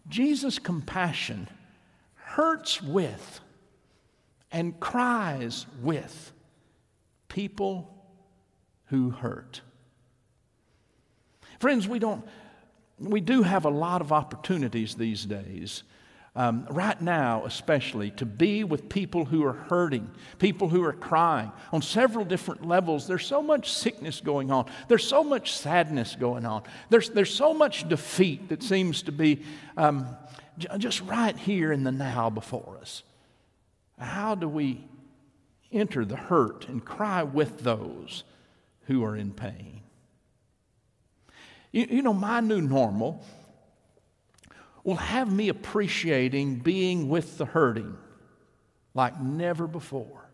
Jesus' 0.08 0.60
compassion 0.60 1.48
hurts 2.16 2.82
with 2.82 3.40
and 4.52 4.80
cries 4.80 5.66
with 5.82 6.32
people 7.28 7.94
who 8.86 9.10
hurt. 9.10 9.62
Friends, 11.60 11.88
we 11.88 12.00
don't 12.00 12.26
we 12.98 13.20
do 13.20 13.44
have 13.44 13.66
a 13.66 13.70
lot 13.70 14.02
of 14.02 14.14
opportunities 14.14 14.96
these 14.96 15.26
days 15.26 15.84
um, 16.36 16.68
right 16.70 17.00
now, 17.00 17.44
especially, 17.46 18.12
to 18.12 18.26
be 18.26 18.66
with 18.66 18.90
people 18.90 19.24
who 19.24 19.46
are 19.46 19.54
hurting, 19.54 20.12
people 20.38 20.68
who 20.68 20.84
are 20.84 20.92
crying 20.92 21.52
on 21.72 21.82
several 21.82 22.26
different 22.26 22.68
levels. 22.68 23.08
There's 23.08 23.26
so 23.26 23.42
much 23.42 23.72
sickness 23.72 24.20
going 24.20 24.52
on, 24.52 24.66
there's 24.90 25.08
so 25.08 25.24
much 25.24 25.54
sadness 25.54 26.16
going 26.16 26.46
on, 26.46 26.64
there's, 26.90 27.10
there's 27.10 27.34
so 27.34 27.54
much 27.54 27.88
defeat 27.88 28.50
that 28.50 28.64
seems 28.64 29.04
to 29.04 29.14
be 29.14 29.44
um, 29.78 30.08
j- 30.58 30.68
just 30.78 31.02
right 31.02 31.38
here 31.38 31.72
in 31.72 31.86
the 31.86 31.92
now 31.92 32.30
before 32.30 32.78
us. 32.82 33.04
How 33.98 34.36
do 34.36 34.50
we 34.50 34.86
enter 35.72 36.04
the 36.04 36.18
hurt 36.18 36.68
and 36.68 36.84
cry 36.84 37.24
with 37.24 37.60
those 37.60 38.26
who 38.88 39.06
are 39.06 39.16
in 39.16 39.32
pain? 39.32 39.82
You, 41.72 41.88
you 41.90 42.02
know, 42.02 42.14
my 42.14 42.42
new 42.42 42.60
normal 42.60 43.24
will 44.86 44.96
have 44.96 45.30
me 45.30 45.50
appreciating 45.50 46.60
being 46.60 47.10
with 47.10 47.38
the 47.38 47.46
hurting 47.46 47.98
like 48.94 49.20
never 49.20 49.68
before. 49.68 50.30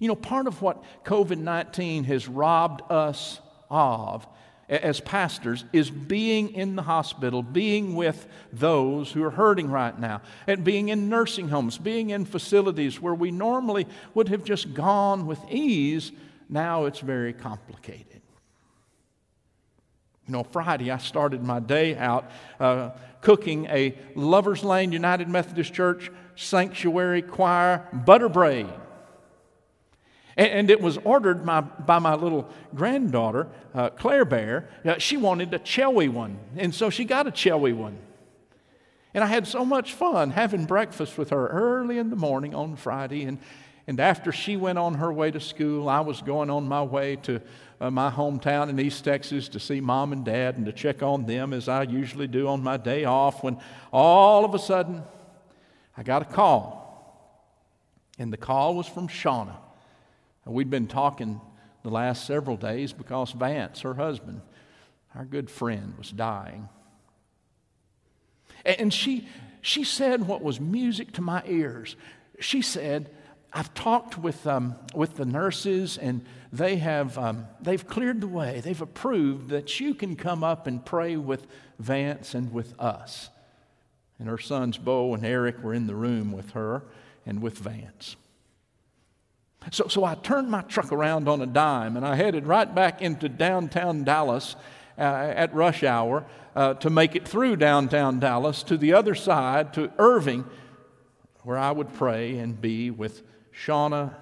You 0.00 0.08
know, 0.08 0.16
part 0.16 0.48
of 0.48 0.60
what 0.62 0.82
COVID 1.04 1.38
19 1.38 2.04
has 2.04 2.26
robbed 2.26 2.82
us 2.90 3.40
of 3.68 4.26
as 4.68 5.00
pastors 5.00 5.64
is 5.72 5.90
being 5.90 6.54
in 6.54 6.76
the 6.76 6.82
hospital, 6.82 7.42
being 7.42 7.94
with 7.94 8.26
those 8.52 9.10
who 9.10 9.22
are 9.22 9.30
hurting 9.30 9.68
right 9.68 9.98
now, 9.98 10.22
and 10.46 10.64
being 10.64 10.88
in 10.88 11.08
nursing 11.08 11.48
homes, 11.48 11.76
being 11.76 12.10
in 12.10 12.24
facilities 12.24 13.00
where 13.00 13.14
we 13.14 13.30
normally 13.30 13.86
would 14.14 14.28
have 14.28 14.44
just 14.44 14.72
gone 14.72 15.26
with 15.26 15.40
ease. 15.50 16.12
Now 16.48 16.86
it's 16.86 17.00
very 17.00 17.32
complicated. 17.32 18.19
You 20.30 20.36
know, 20.36 20.44
Friday 20.44 20.92
I 20.92 20.98
started 20.98 21.42
my 21.42 21.58
day 21.58 21.96
out 21.96 22.30
uh, 22.60 22.90
cooking 23.20 23.66
a 23.66 23.98
Lover's 24.14 24.62
Lane 24.62 24.92
United 24.92 25.28
Methodist 25.28 25.74
Church 25.74 26.08
Sanctuary 26.36 27.20
Choir 27.20 27.88
butter 27.92 28.28
braid. 28.28 28.68
And, 30.36 30.52
and 30.52 30.70
it 30.70 30.80
was 30.80 30.98
ordered 30.98 31.44
my, 31.44 31.62
by 31.62 31.98
my 31.98 32.14
little 32.14 32.48
granddaughter, 32.76 33.48
uh, 33.74 33.90
Claire 33.90 34.24
Bear. 34.24 34.70
Uh, 34.84 34.98
she 34.98 35.16
wanted 35.16 35.52
a 35.52 35.58
chewy 35.58 36.08
one, 36.08 36.38
and 36.56 36.72
so 36.72 36.90
she 36.90 37.04
got 37.04 37.26
a 37.26 37.32
chewy 37.32 37.74
one. 37.74 37.98
And 39.12 39.24
I 39.24 39.26
had 39.26 39.48
so 39.48 39.64
much 39.64 39.94
fun 39.94 40.30
having 40.30 40.64
breakfast 40.64 41.18
with 41.18 41.30
her 41.30 41.48
early 41.48 41.98
in 41.98 42.08
the 42.08 42.14
morning 42.14 42.54
on 42.54 42.76
Friday. 42.76 43.24
And, 43.24 43.38
and 43.88 43.98
after 43.98 44.30
she 44.30 44.56
went 44.56 44.78
on 44.78 44.94
her 44.94 45.12
way 45.12 45.32
to 45.32 45.40
school, 45.40 45.88
I 45.88 45.98
was 45.98 46.22
going 46.22 46.50
on 46.50 46.68
my 46.68 46.84
way 46.84 47.16
to 47.16 47.40
uh, 47.80 47.90
my 47.90 48.10
hometown 48.10 48.68
in 48.68 48.78
East 48.78 49.04
Texas 49.04 49.48
to 49.48 49.60
see 49.60 49.80
mom 49.80 50.12
and 50.12 50.24
dad 50.24 50.56
and 50.56 50.66
to 50.66 50.72
check 50.72 51.02
on 51.02 51.24
them 51.24 51.52
as 51.52 51.68
I 51.68 51.84
usually 51.84 52.26
do 52.26 52.46
on 52.48 52.62
my 52.62 52.76
day 52.76 53.04
off 53.04 53.42
when 53.42 53.58
all 53.92 54.44
of 54.44 54.54
a 54.54 54.58
sudden 54.58 55.02
I 55.96 56.02
got 56.02 56.22
a 56.22 56.26
call. 56.26 56.78
And 58.18 58.30
the 58.30 58.36
call 58.36 58.74
was 58.74 58.86
from 58.86 59.08
Shauna. 59.08 59.56
We'd 60.44 60.68
been 60.68 60.88
talking 60.88 61.40
the 61.82 61.90
last 61.90 62.26
several 62.26 62.56
days 62.56 62.92
because 62.92 63.32
Vance, 63.32 63.80
her 63.80 63.94
husband, 63.94 64.42
our 65.14 65.24
good 65.24 65.50
friend, 65.50 65.94
was 65.96 66.10
dying. 66.10 66.68
And 68.64 68.92
she, 68.92 69.26
she 69.62 69.84
said 69.84 70.26
what 70.26 70.42
was 70.42 70.60
music 70.60 71.12
to 71.12 71.22
my 71.22 71.42
ears. 71.46 71.96
She 72.40 72.60
said, 72.60 73.10
I've 73.52 73.74
talked 73.74 74.16
with, 74.16 74.46
um, 74.46 74.76
with 74.94 75.16
the 75.16 75.24
nurses, 75.24 75.98
and 75.98 76.24
they 76.52 76.76
have 76.76 77.18
um, 77.18 77.46
they've 77.60 77.86
cleared 77.86 78.20
the 78.20 78.28
way. 78.28 78.60
They've 78.62 78.80
approved 78.80 79.48
that 79.50 79.80
you 79.80 79.94
can 79.94 80.16
come 80.16 80.44
up 80.44 80.66
and 80.66 80.84
pray 80.84 81.16
with 81.16 81.46
Vance 81.78 82.34
and 82.34 82.52
with 82.52 82.78
us. 82.78 83.30
And 84.18 84.28
her 84.28 84.38
sons, 84.38 84.78
Bo 84.78 85.14
and 85.14 85.24
Eric, 85.24 85.62
were 85.62 85.74
in 85.74 85.86
the 85.86 85.94
room 85.94 86.30
with 86.30 86.50
her 86.50 86.82
and 87.26 87.40
with 87.40 87.58
Vance. 87.58 88.16
So, 89.72 89.88
so 89.88 90.04
I 90.04 90.14
turned 90.14 90.50
my 90.50 90.62
truck 90.62 90.92
around 90.92 91.28
on 91.28 91.40
a 91.42 91.46
dime 91.46 91.96
and 91.96 92.06
I 92.06 92.16
headed 92.16 92.46
right 92.46 92.72
back 92.72 93.02
into 93.02 93.28
downtown 93.28 94.04
Dallas 94.04 94.56
uh, 94.98 95.02
at 95.02 95.54
rush 95.54 95.82
hour 95.82 96.24
uh, 96.56 96.74
to 96.74 96.90
make 96.90 97.14
it 97.14 97.26
through 97.26 97.56
downtown 97.56 98.20
Dallas 98.20 98.62
to 98.64 98.76
the 98.76 98.94
other 98.94 99.14
side, 99.14 99.72
to 99.74 99.92
Irving, 99.98 100.44
where 101.42 101.58
I 101.58 101.70
would 101.72 101.92
pray 101.94 102.38
and 102.38 102.60
be 102.60 102.90
with 102.90 103.22
Shauna 103.64 104.14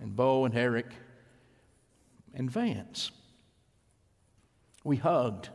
and 0.00 0.14
Bo 0.14 0.44
and 0.44 0.56
Eric 0.56 0.86
and 2.34 2.50
Vance. 2.50 3.10
We 4.84 4.96
hugged. 4.96 5.48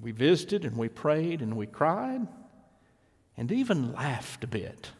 We 0.00 0.12
visited 0.12 0.64
and 0.64 0.76
we 0.76 0.88
prayed 0.88 1.42
and 1.42 1.56
we 1.56 1.66
cried 1.66 2.26
and 3.36 3.50
even 3.50 3.92
laughed 3.92 4.44
a 4.44 4.46
bit 4.46 4.90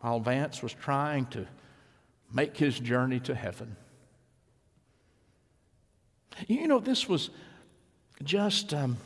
while 0.00 0.20
Vance 0.20 0.62
was 0.62 0.72
trying 0.72 1.26
to 1.26 1.46
make 2.32 2.56
his 2.56 2.78
journey 2.78 3.20
to 3.20 3.34
heaven. 3.34 3.76
You 6.46 6.68
know, 6.68 6.78
this 6.78 7.08
was 7.08 7.30
just 8.22 8.72
um, 8.72 8.96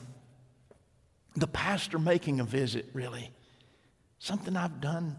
the 1.35 1.47
pastor 1.47 1.99
making 1.99 2.41
a 2.41 2.45
visit, 2.45 2.87
really. 2.93 3.31
Something 4.19 4.57
I've 4.57 4.81
done 4.81 5.19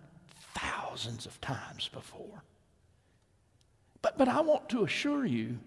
thousands 0.93 1.25
of 1.25 1.41
times 1.41 1.89
before. 1.91 2.43
But, 4.03 4.17
but 4.17 4.27
I 4.27 4.41
want 4.41 4.69
to 4.69 4.83
assure 4.83 5.25
you 5.25 5.57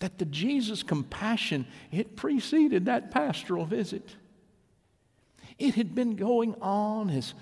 that 0.00 0.18
the 0.18 0.26
Jesus 0.26 0.82
compassion, 0.82 1.66
it 1.90 2.14
preceded 2.14 2.84
that 2.86 3.10
pastoral 3.10 3.64
visit. 3.64 4.16
It 5.58 5.76
had 5.76 5.94
been 5.94 6.14
going 6.16 6.54
on 6.60 7.08
as 7.08 7.32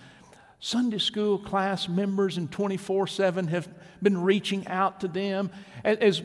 Sunday 0.61 0.99
school 0.99 1.39
class 1.39 1.89
members 1.89 2.37
and 2.37 2.51
24 2.51 3.07
7 3.09 3.49
have 3.49 3.69
been 4.03 4.23
reaching 4.23 4.67
out 4.69 5.01
to 5.01 5.09
them 5.09 5.51
as 5.85 6.23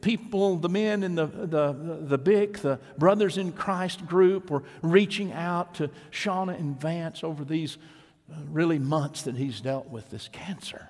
people, 0.00 0.56
the 0.56 0.68
men 0.68 1.02
in 1.02 1.14
the, 1.14 1.26
the, 1.26 1.98
the 2.02 2.18
BIC, 2.18 2.58
the 2.58 2.78
Brothers 2.98 3.38
in 3.38 3.52
Christ 3.52 4.06
group, 4.06 4.50
were 4.50 4.62
reaching 4.82 5.32
out 5.32 5.74
to 5.74 5.90
Shauna 6.10 6.58
and 6.58 6.80
Vance 6.80 7.22
over 7.22 7.44
these 7.44 7.78
really 8.50 8.78
months 8.78 9.22
that 9.22 9.36
he's 9.36 9.60
dealt 9.60 9.88
with 9.88 10.10
this 10.10 10.28
cancer. 10.32 10.88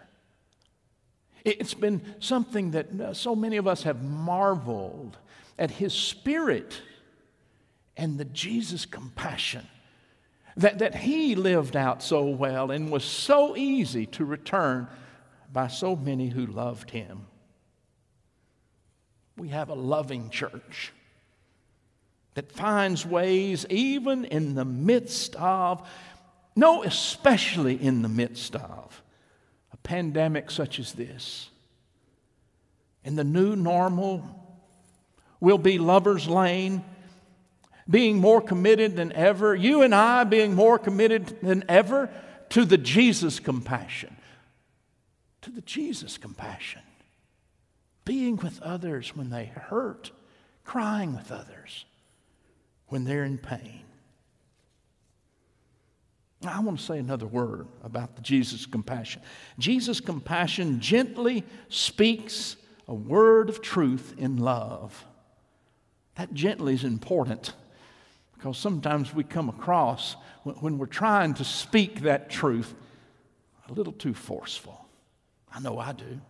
It's 1.44 1.74
been 1.74 2.00
something 2.20 2.70
that 2.70 3.00
uh, 3.00 3.14
so 3.14 3.36
many 3.36 3.58
of 3.58 3.66
us 3.66 3.82
have 3.82 4.02
marveled 4.02 5.18
at 5.58 5.70
his 5.70 5.92
spirit 5.92 6.80
and 7.96 8.18
the 8.18 8.24
Jesus 8.24 8.86
compassion 8.86 9.66
that, 10.56 10.78
that 10.78 10.94
he 10.94 11.34
lived 11.34 11.76
out 11.76 12.02
so 12.02 12.24
well 12.24 12.70
and 12.70 12.90
was 12.90 13.04
so 13.04 13.56
easy 13.56 14.06
to 14.06 14.24
return 14.24 14.86
by 15.52 15.68
so 15.68 15.96
many 15.96 16.28
who 16.28 16.46
loved 16.46 16.90
him. 16.90 17.26
We 19.36 19.48
have 19.48 19.68
a 19.68 19.74
loving 19.74 20.30
church 20.30 20.92
that 22.34 22.50
finds 22.50 23.06
ways, 23.06 23.64
even 23.68 24.24
in 24.24 24.54
the 24.54 24.64
midst 24.64 25.36
of, 25.36 25.88
no, 26.56 26.82
especially 26.82 27.80
in 27.80 28.02
the 28.02 28.08
midst 28.08 28.54
of, 28.54 29.02
a 29.72 29.76
pandemic 29.78 30.50
such 30.50 30.78
as 30.78 30.92
this. 30.92 31.50
And 33.04 33.18
the 33.18 33.24
new 33.24 33.56
normal 33.56 34.24
will 35.40 35.58
be 35.58 35.78
Lover's 35.78 36.26
Lane, 36.26 36.84
being 37.88 38.18
more 38.18 38.40
committed 38.40 38.96
than 38.96 39.12
ever. 39.12 39.54
You 39.54 39.82
and 39.82 39.94
I 39.94 40.24
being 40.24 40.54
more 40.54 40.78
committed 40.78 41.40
than 41.42 41.64
ever 41.68 42.08
to 42.50 42.64
the 42.64 42.78
Jesus 42.78 43.40
compassion. 43.40 44.16
To 45.42 45.50
the 45.50 45.60
Jesus 45.60 46.16
compassion 46.16 46.80
being 48.04 48.36
with 48.36 48.60
others 48.62 49.16
when 49.16 49.30
they 49.30 49.46
hurt, 49.46 50.10
crying 50.64 51.14
with 51.14 51.32
others 51.32 51.84
when 52.88 53.04
they're 53.04 53.24
in 53.24 53.38
pain. 53.38 53.83
I 56.46 56.60
want 56.60 56.78
to 56.78 56.84
say 56.84 56.98
another 56.98 57.26
word 57.26 57.66
about 57.82 58.16
the 58.16 58.22
Jesus 58.22 58.66
compassion. 58.66 59.22
Jesus 59.58 60.00
compassion 60.00 60.80
gently 60.80 61.44
speaks 61.68 62.56
a 62.88 62.94
word 62.94 63.48
of 63.48 63.62
truth 63.62 64.14
in 64.18 64.38
love. 64.38 65.04
That 66.16 66.32
gently 66.34 66.74
is 66.74 66.84
important 66.84 67.52
because 68.34 68.58
sometimes 68.58 69.14
we 69.14 69.24
come 69.24 69.48
across 69.48 70.16
when 70.42 70.78
we're 70.78 70.86
trying 70.86 71.34
to 71.34 71.44
speak 71.44 72.00
that 72.00 72.30
truth 72.30 72.74
a 73.68 73.72
little 73.72 73.92
too 73.92 74.14
forceful. 74.14 74.86
I 75.52 75.60
know 75.60 75.78
I 75.78 75.92
do. 75.92 76.20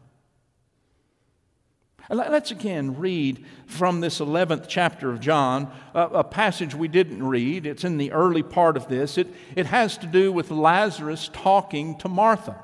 Let's 2.11 2.51
again 2.51 2.99
read 2.99 3.47
from 3.67 4.01
this 4.01 4.21
11th 4.21 4.67
chapter 4.69 5.11
of 5.11 5.21
John, 5.21 5.73
a, 5.95 6.23
passage 6.23 6.75
we 6.75 6.89
didn't 6.89 7.23
read. 7.23 7.67
It's 7.67 7.85
in 7.85 7.97
the 7.97 8.13
early 8.13 8.43
part 8.43 8.77
of 8.77 8.89
this. 8.89 9.17
It, 9.17 9.29
it 9.57 9.67
has 9.67 9.97
to 9.99 10.07
do 10.07 10.31
with 10.31 10.51
Lazarus 10.51 11.31
talking 11.33 11.97
to 11.99 12.09
Martha. 12.09 12.63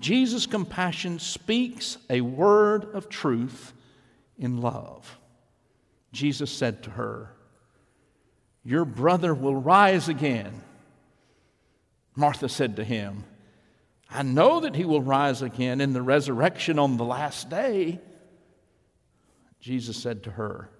Jesus' 0.00 0.46
compassion 0.46 1.18
speaks 1.18 1.96
a 2.10 2.20
word 2.20 2.84
of 2.94 3.08
truth 3.08 3.72
in 4.38 4.60
love. 4.60 5.18
Jesus 6.12 6.50
said 6.50 6.82
to 6.82 6.90
her, 6.90 7.30
Your 8.64 8.84
brother 8.84 9.34
will 9.34 9.56
rise 9.56 10.08
again. 10.08 10.62
Martha 12.14 12.48
said 12.48 12.76
to 12.76 12.84
him, 12.84 13.24
I 14.10 14.22
know 14.22 14.60
that 14.60 14.76
he 14.76 14.84
will 14.84 15.02
rise 15.02 15.42
again 15.42 15.80
in 15.80 15.92
the 15.92 16.02
resurrection 16.02 16.78
on 16.78 16.96
the 16.96 17.04
last 17.04 17.50
day. 17.50 18.00
Jesus 19.60 19.96
said 19.96 20.22
to 20.24 20.30
her, 20.30 20.70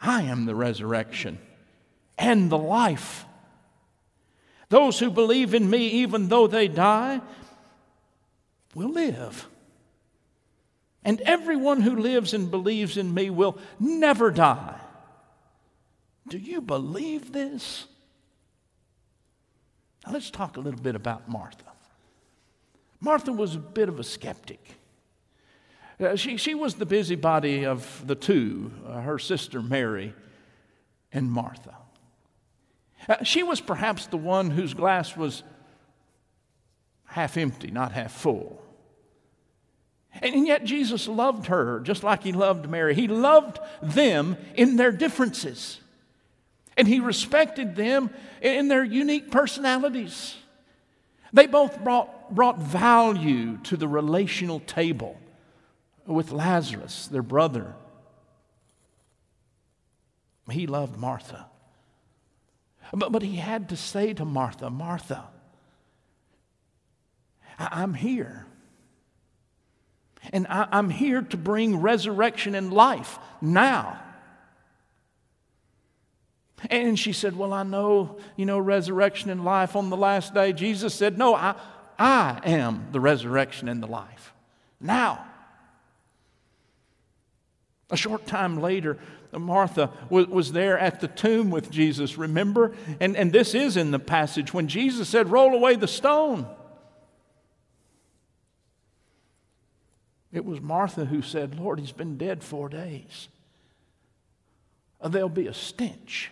I 0.00 0.22
am 0.22 0.44
the 0.44 0.54
resurrection 0.54 1.38
and 2.18 2.50
the 2.50 2.58
life. 2.58 3.24
Those 4.68 4.98
who 4.98 5.10
believe 5.10 5.54
in 5.54 5.68
me, 5.68 5.88
even 5.88 6.28
though 6.28 6.46
they 6.46 6.68
die, 6.68 7.20
will 8.74 8.90
live. 8.90 9.48
And 11.04 11.20
everyone 11.22 11.80
who 11.80 11.96
lives 11.96 12.34
and 12.34 12.50
believes 12.50 12.98
in 12.98 13.14
me 13.14 13.30
will 13.30 13.56
never 13.80 14.30
die. 14.30 14.78
Do 16.28 16.36
you 16.36 16.60
believe 16.60 17.32
this? 17.32 17.86
Now 20.04 20.12
let's 20.12 20.30
talk 20.30 20.58
a 20.58 20.60
little 20.60 20.80
bit 20.80 20.94
about 20.94 21.28
Martha. 21.28 21.67
Martha 23.00 23.32
was 23.32 23.54
a 23.54 23.58
bit 23.58 23.88
of 23.88 24.00
a 24.00 24.04
skeptic. 24.04 24.76
Uh, 26.00 26.16
she, 26.16 26.36
she 26.36 26.54
was 26.54 26.74
the 26.74 26.86
busybody 26.86 27.64
of 27.66 28.06
the 28.06 28.14
two, 28.14 28.72
uh, 28.86 29.00
her 29.00 29.18
sister 29.18 29.60
Mary 29.60 30.14
and 31.12 31.30
Martha. 31.30 31.74
Uh, 33.08 33.22
she 33.24 33.42
was 33.42 33.60
perhaps 33.60 34.06
the 34.06 34.16
one 34.16 34.50
whose 34.50 34.74
glass 34.74 35.16
was 35.16 35.42
half 37.06 37.36
empty, 37.36 37.70
not 37.70 37.92
half 37.92 38.12
full. 38.12 38.62
And, 40.20 40.34
and 40.34 40.46
yet 40.46 40.64
Jesus 40.64 41.08
loved 41.08 41.46
her 41.46 41.80
just 41.80 42.02
like 42.02 42.22
he 42.22 42.32
loved 42.32 42.68
Mary. 42.68 42.94
He 42.94 43.08
loved 43.08 43.58
them 43.82 44.36
in 44.54 44.76
their 44.76 44.92
differences, 44.92 45.80
and 46.76 46.86
he 46.86 47.00
respected 47.00 47.76
them 47.76 48.10
in 48.40 48.68
their 48.68 48.84
unique 48.84 49.30
personalities. 49.30 50.36
They 51.32 51.46
both 51.46 51.82
brought, 51.82 52.08
brought 52.34 52.58
value 52.58 53.58
to 53.64 53.76
the 53.76 53.88
relational 53.88 54.60
table 54.60 55.18
with 56.06 56.32
Lazarus, 56.32 57.06
their 57.08 57.22
brother. 57.22 57.74
He 60.50 60.66
loved 60.66 60.96
Martha. 60.96 61.46
But, 62.92 63.12
but 63.12 63.22
he 63.22 63.36
had 63.36 63.68
to 63.68 63.76
say 63.76 64.14
to 64.14 64.24
Martha, 64.24 64.70
Martha, 64.70 65.28
I, 67.58 67.82
am 67.82 67.94
here. 67.94 68.46
And 70.32 70.46
I, 70.48 70.68
I'm 70.72 70.90
here 70.90 71.22
to 71.22 71.36
bring 71.36 71.80
resurrection 71.80 72.54
and 72.54 72.72
life 72.72 73.18
now. 73.40 74.00
And 76.70 76.98
she 76.98 77.12
said, 77.12 77.36
Well, 77.36 77.52
I 77.52 77.62
know, 77.62 78.18
you 78.36 78.46
know, 78.46 78.58
resurrection 78.58 79.30
and 79.30 79.44
life 79.44 79.76
on 79.76 79.90
the 79.90 79.96
last 79.96 80.34
day. 80.34 80.52
Jesus 80.52 80.94
said, 80.94 81.18
No, 81.18 81.34
I, 81.34 81.54
I 81.98 82.40
am 82.44 82.88
the 82.92 83.00
resurrection 83.00 83.68
and 83.68 83.82
the 83.82 83.86
life. 83.86 84.32
Now. 84.80 85.24
A 87.90 87.96
short 87.96 88.26
time 88.26 88.60
later, 88.60 88.98
Martha 89.32 89.90
was, 90.10 90.52
there 90.52 90.78
at 90.78 91.00
the 91.00 91.08
tomb 91.08 91.50
with 91.50 91.70
Jesus, 91.70 92.18
remember? 92.18 92.74
And, 93.00 93.16
and 93.16 93.32
this 93.32 93.54
is 93.54 93.76
in 93.76 93.90
the 93.90 93.98
passage 93.98 94.52
when 94.52 94.68
Jesus 94.68 95.08
said, 95.08 95.30
Roll 95.30 95.54
away 95.54 95.74
the 95.76 95.88
stone. 95.88 96.46
It 100.32 100.44
was 100.44 100.60
Martha 100.60 101.06
who 101.06 101.22
said, 101.22 101.58
Lord, 101.58 101.80
he's 101.80 101.92
been 101.92 102.18
dead 102.18 102.44
four 102.44 102.68
days. 102.68 103.28
There'll 105.02 105.28
be 105.28 105.46
a 105.46 105.54
stench. 105.54 106.30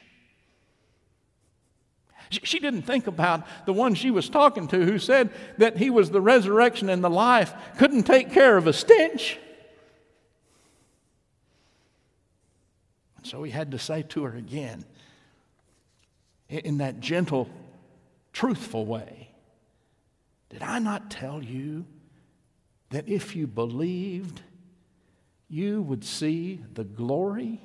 She 2.30 2.58
didn't 2.58 2.82
think 2.82 3.06
about 3.06 3.46
the 3.66 3.72
one 3.72 3.94
she 3.94 4.10
was 4.10 4.28
talking 4.28 4.66
to 4.68 4.84
who 4.84 4.98
said 4.98 5.30
that 5.58 5.76
he 5.76 5.90
was 5.90 6.10
the 6.10 6.20
resurrection 6.20 6.88
and 6.88 7.02
the 7.02 7.10
life, 7.10 7.54
couldn't 7.78 8.02
take 8.02 8.32
care 8.32 8.56
of 8.56 8.66
a 8.66 8.72
stench. 8.72 9.38
And 13.16 13.26
So 13.26 13.42
he 13.42 13.52
had 13.52 13.70
to 13.70 13.78
say 13.78 14.02
to 14.02 14.24
her 14.24 14.36
again, 14.36 14.84
in 16.48 16.78
that 16.78 17.00
gentle, 17.00 17.48
truthful 18.32 18.86
way, 18.86 19.30
Did 20.48 20.62
I 20.62 20.78
not 20.78 21.10
tell 21.10 21.42
you 21.42 21.86
that 22.90 23.08
if 23.08 23.34
you 23.34 23.46
believed, 23.46 24.42
you 25.48 25.82
would 25.82 26.04
see 26.04 26.60
the 26.74 26.84
glory 26.84 27.60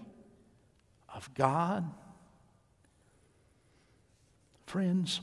of 1.14 1.34
God? 1.34 1.92
Friends, 4.72 5.20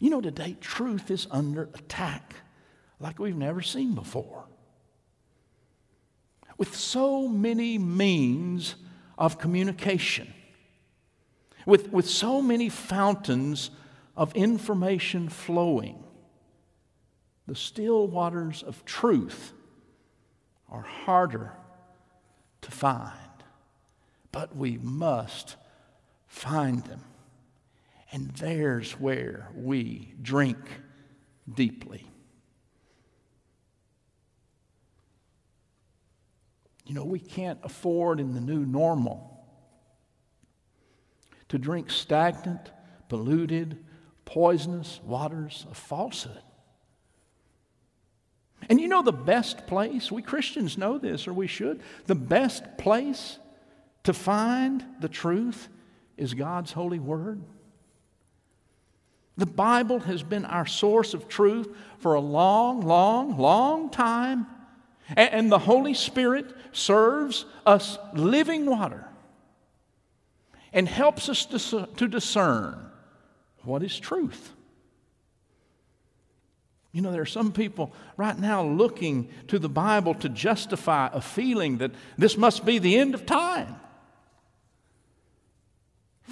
you 0.00 0.10
know, 0.10 0.20
today 0.20 0.56
truth 0.60 1.08
is 1.08 1.28
under 1.30 1.70
attack 1.72 2.34
like 2.98 3.20
we've 3.20 3.36
never 3.36 3.62
seen 3.62 3.94
before. 3.94 4.44
With 6.58 6.74
so 6.74 7.28
many 7.28 7.78
means 7.78 8.74
of 9.16 9.38
communication, 9.38 10.34
with, 11.64 11.92
with 11.92 12.10
so 12.10 12.42
many 12.42 12.70
fountains 12.70 13.70
of 14.16 14.34
information 14.34 15.28
flowing, 15.28 16.02
The 17.46 17.54
still 17.54 18.08
waters 18.08 18.64
of 18.64 18.84
truth 18.84 19.52
are 20.68 20.82
harder 20.82 21.52
to 22.62 22.70
find, 22.72 23.12
but 24.32 24.56
we 24.56 24.78
must 24.78 25.54
find 26.26 26.82
them. 26.84 27.04
And 28.12 28.30
there's 28.32 28.92
where 28.92 29.50
we 29.54 30.14
drink 30.22 30.58
deeply. 31.52 32.06
You 36.86 36.94
know, 36.94 37.04
we 37.04 37.18
can't 37.18 37.58
afford 37.64 38.20
in 38.20 38.32
the 38.32 38.40
new 38.40 38.64
normal 38.64 39.44
to 41.48 41.58
drink 41.58 41.90
stagnant, 41.90 42.70
polluted, 43.08 43.84
poisonous 44.24 45.00
waters 45.04 45.66
of 45.68 45.76
falsehood. 45.76 46.42
And 48.68 48.80
you 48.80 48.88
know 48.88 49.02
the 49.02 49.12
best 49.12 49.66
place, 49.66 50.10
we 50.10 50.22
Christians 50.22 50.78
know 50.78 50.98
this, 50.98 51.28
or 51.28 51.32
we 51.32 51.46
should, 51.46 51.80
the 52.06 52.14
best 52.14 52.78
place 52.78 53.38
to 54.04 54.12
find 54.12 54.84
the 55.00 55.08
truth 55.08 55.68
is 56.16 56.34
God's 56.34 56.72
holy 56.72 56.98
word. 56.98 57.42
The 59.36 59.46
Bible 59.46 60.00
has 60.00 60.22
been 60.22 60.44
our 60.44 60.66
source 60.66 61.12
of 61.12 61.28
truth 61.28 61.68
for 61.98 62.14
a 62.14 62.20
long, 62.20 62.80
long, 62.80 63.36
long 63.36 63.90
time. 63.90 64.46
And 65.16 65.52
the 65.52 65.58
Holy 65.58 65.94
Spirit 65.94 66.52
serves 66.72 67.44
us 67.64 67.98
living 68.12 68.66
water 68.66 69.06
and 70.72 70.88
helps 70.88 71.28
us 71.28 71.46
to 71.46 72.08
discern 72.08 72.90
what 73.62 73.82
is 73.82 73.98
truth. 73.98 74.52
You 76.92 77.02
know, 77.02 77.12
there 77.12 77.22
are 77.22 77.26
some 77.26 77.52
people 77.52 77.92
right 78.16 78.38
now 78.38 78.64
looking 78.64 79.28
to 79.48 79.58
the 79.58 79.68
Bible 79.68 80.14
to 80.14 80.30
justify 80.30 81.10
a 81.12 81.20
feeling 81.20 81.78
that 81.78 81.92
this 82.16 82.38
must 82.38 82.64
be 82.64 82.78
the 82.78 82.96
end 82.96 83.14
of 83.14 83.26
time. 83.26 83.76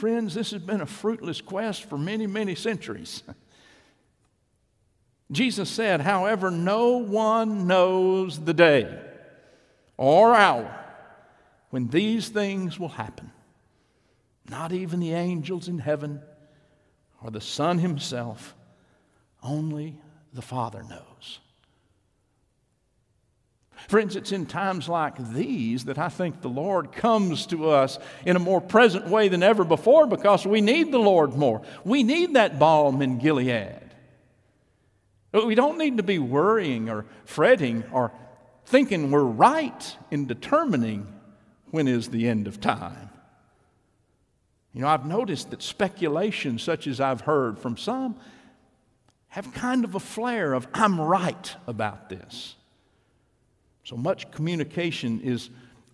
Friends, 0.04 0.34
this 0.34 0.50
has 0.50 0.60
been 0.60 0.82
a 0.82 0.86
fruitless 0.86 1.40
quest 1.40 1.88
for 1.88 1.96
many, 1.96 2.26
many 2.26 2.54
centuries. 2.54 3.22
Jesus 5.32 5.70
said, 5.70 6.02
however, 6.02 6.50
no 6.50 6.98
one 6.98 7.66
knows 7.66 8.38
the 8.38 8.52
day 8.52 9.00
or 9.96 10.34
hour 10.34 10.78
when 11.70 11.88
these 11.88 12.28
things 12.28 12.78
will 12.78 12.90
happen. 12.90 13.32
Not 14.46 14.72
even 14.72 15.00
the 15.00 15.14
angels 15.14 15.68
in 15.68 15.78
heaven 15.78 16.20
or 17.22 17.30
the 17.30 17.40
Son 17.40 17.78
himself, 17.78 18.54
only 19.42 19.96
the 20.34 20.42
Father 20.42 20.82
knows. 20.82 21.38
Friends, 23.88 24.16
it's 24.16 24.32
in 24.32 24.46
times 24.46 24.88
like 24.88 25.32
these 25.32 25.84
that 25.84 25.98
I 25.98 26.08
think 26.08 26.40
the 26.40 26.48
Lord 26.48 26.92
comes 26.92 27.46
to 27.46 27.70
us 27.70 27.98
in 28.24 28.36
a 28.36 28.40
more 28.40 28.60
present 28.60 29.08
way 29.08 29.28
than 29.28 29.42
ever 29.42 29.64
before 29.64 30.06
because 30.06 30.46
we 30.46 30.60
need 30.60 30.90
the 30.90 30.98
Lord 30.98 31.34
more. 31.34 31.62
We 31.84 32.02
need 32.02 32.34
that 32.34 32.58
balm 32.58 33.02
in 33.02 33.18
Gilead. 33.18 33.80
We 35.32 35.54
don't 35.54 35.78
need 35.78 35.96
to 35.96 36.02
be 36.02 36.18
worrying 36.18 36.88
or 36.88 37.06
fretting 37.24 37.84
or 37.90 38.12
thinking 38.66 39.10
we're 39.10 39.22
right 39.22 39.96
in 40.10 40.26
determining 40.26 41.06
when 41.70 41.88
is 41.88 42.08
the 42.08 42.28
end 42.28 42.46
of 42.46 42.60
time. 42.60 43.10
You 44.72 44.82
know, 44.82 44.88
I've 44.88 45.06
noticed 45.06 45.50
that 45.50 45.62
speculation, 45.62 46.58
such 46.58 46.86
as 46.86 47.00
I've 47.00 47.22
heard 47.22 47.58
from 47.58 47.76
some, 47.76 48.16
have 49.28 49.52
kind 49.52 49.84
of 49.84 49.94
a 49.94 50.00
flair 50.00 50.52
of, 50.52 50.66
I'm 50.72 51.00
right 51.00 51.54
about 51.66 52.08
this. 52.08 52.54
So 53.84 53.96
much 53.96 54.30
communication 54.30 55.20
is 55.20 55.50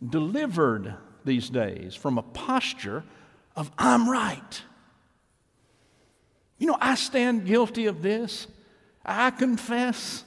delivered 0.09 0.95
these 1.25 1.51
days 1.51 1.95
from 1.95 2.19
a 2.19 2.23
posture 2.23 3.05
of, 3.57 3.71
I'm 3.77 4.09
right. 4.09 4.63
You 6.59 6.69
know, 6.69 6.79
I 6.81 6.95
stand 6.95 7.47
guilty 7.47 7.87
of 7.87 8.01
this. 8.01 8.47
I 9.05 9.31
confess. 9.31 10.25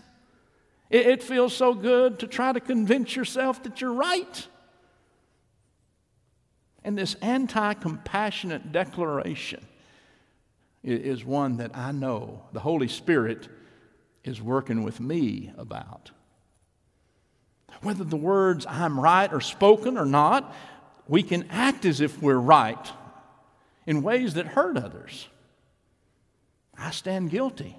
It, 0.89 1.07
it 1.07 1.23
feels 1.23 1.55
so 1.55 1.73
good 1.73 2.19
to 2.19 2.27
try 2.27 2.51
to 2.51 2.59
convince 2.59 3.15
yourself 3.15 3.63
that 3.63 3.79
you're 3.79 3.93
right. 3.93 4.47
And 6.83 6.97
this 6.97 7.15
anti 7.21 7.73
compassionate 7.75 8.73
declaration 8.73 9.65
is 10.83 11.23
one 11.23 11.57
that 11.57 11.71
I 11.77 11.93
know 11.93 12.41
the 12.51 12.59
Holy 12.59 12.89
Spirit 12.89 13.47
is 14.25 14.41
working 14.41 14.83
with 14.83 14.99
me 14.99 15.53
about. 15.57 16.11
Whether 17.81 18.03
the 18.03 18.17
words 18.17 18.65
I'm 18.67 18.99
right 18.99 19.31
are 19.31 19.41
spoken 19.41 19.97
or 19.97 20.05
not, 20.05 20.53
we 21.07 21.23
can 21.23 21.47
act 21.49 21.85
as 21.85 22.01
if 22.01 22.21
we're 22.21 22.35
right 22.35 22.91
in 23.85 24.01
ways 24.01 24.35
that 24.35 24.47
hurt 24.47 24.77
others. 24.77 25.27
I 26.77 26.91
stand 26.91 27.29
guilty. 27.29 27.75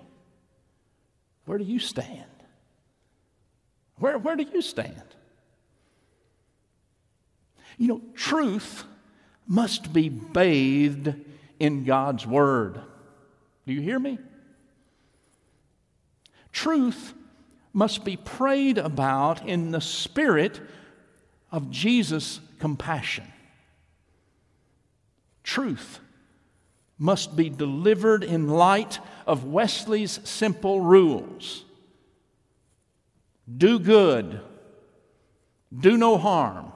Where 1.47 1.59
do 1.59 1.65
you 1.65 1.79
stand? 1.79 2.25
Where, 3.97 4.19
where 4.19 4.37
do 4.37 4.47
you 4.53 4.63
stand? 4.63 5.03
You 7.79 7.89
know, 7.89 8.03
truth 8.15 8.85
must 9.47 9.93
be 9.93 10.09
bathed 10.09 11.15
in 11.59 11.85
God's 11.85 12.27
Word. 12.27 12.81
Do 13.67 13.73
you 13.73 13.81
hear 13.81 13.99
me? 13.99 14.19
Truth 16.53 17.15
must 17.75 18.05
be 18.05 18.17
prayed 18.17 18.79
about 18.79 19.47
in 19.47 19.73
the 19.73 19.81
spirit 19.81 20.61
of 21.53 21.71
Jesus' 21.71 22.41
compassion. 22.59 23.25
Truth 25.43 26.01
must 26.99 27.37
be 27.37 27.51
delivered 27.51 28.25
in 28.25 28.49
light 28.49 29.01
of 29.27 29.45
Wesley's 29.45 30.21
simple 30.25 30.81
rules 30.81 31.65
do 33.59 33.79
good, 33.79 34.41
do 35.79 35.99
no 35.99 36.17
harm, 36.17 36.73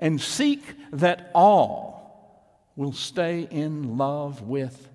and 0.00 0.18
seek 0.18 0.62
that 0.92 1.30
all 1.34 2.64
will 2.74 2.92
stay 2.92 3.46
in 3.50 3.98
love 3.98 4.40
with 4.42 4.88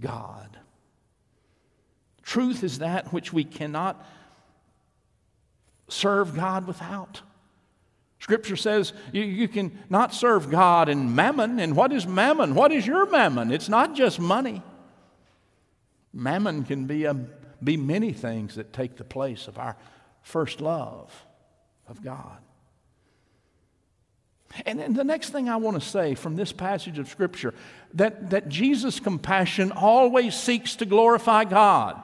God. 0.00 0.55
Truth 2.26 2.64
is 2.64 2.80
that 2.80 3.12
which 3.12 3.32
we 3.32 3.44
cannot 3.44 4.04
serve 5.86 6.34
God 6.34 6.66
without. 6.66 7.22
Scripture 8.18 8.56
says 8.56 8.92
you, 9.12 9.22
you 9.22 9.46
can 9.46 9.78
not 9.88 10.12
serve 10.12 10.50
God 10.50 10.88
in 10.88 11.14
mammon. 11.14 11.60
And 11.60 11.76
what 11.76 11.92
is 11.92 12.04
mammon? 12.04 12.56
What 12.56 12.72
is 12.72 12.84
your 12.84 13.08
mammon? 13.08 13.52
It's 13.52 13.68
not 13.68 13.94
just 13.94 14.18
money. 14.18 14.60
Mammon 16.12 16.64
can 16.64 16.86
be, 16.86 17.04
a, 17.04 17.14
be 17.62 17.76
many 17.76 18.12
things 18.12 18.56
that 18.56 18.72
take 18.72 18.96
the 18.96 19.04
place 19.04 19.46
of 19.46 19.56
our 19.56 19.76
first 20.22 20.60
love 20.60 21.24
of 21.86 22.02
God. 22.02 22.38
And 24.64 24.80
then 24.80 24.94
the 24.94 25.04
next 25.04 25.30
thing 25.30 25.48
I 25.48 25.56
want 25.56 25.80
to 25.80 25.88
say 25.88 26.16
from 26.16 26.34
this 26.34 26.50
passage 26.50 26.98
of 26.98 27.08
Scripture 27.08 27.54
that, 27.94 28.30
that 28.30 28.48
Jesus' 28.48 28.98
compassion 28.98 29.70
always 29.70 30.34
seeks 30.34 30.74
to 30.76 30.86
glorify 30.86 31.44
God. 31.44 32.02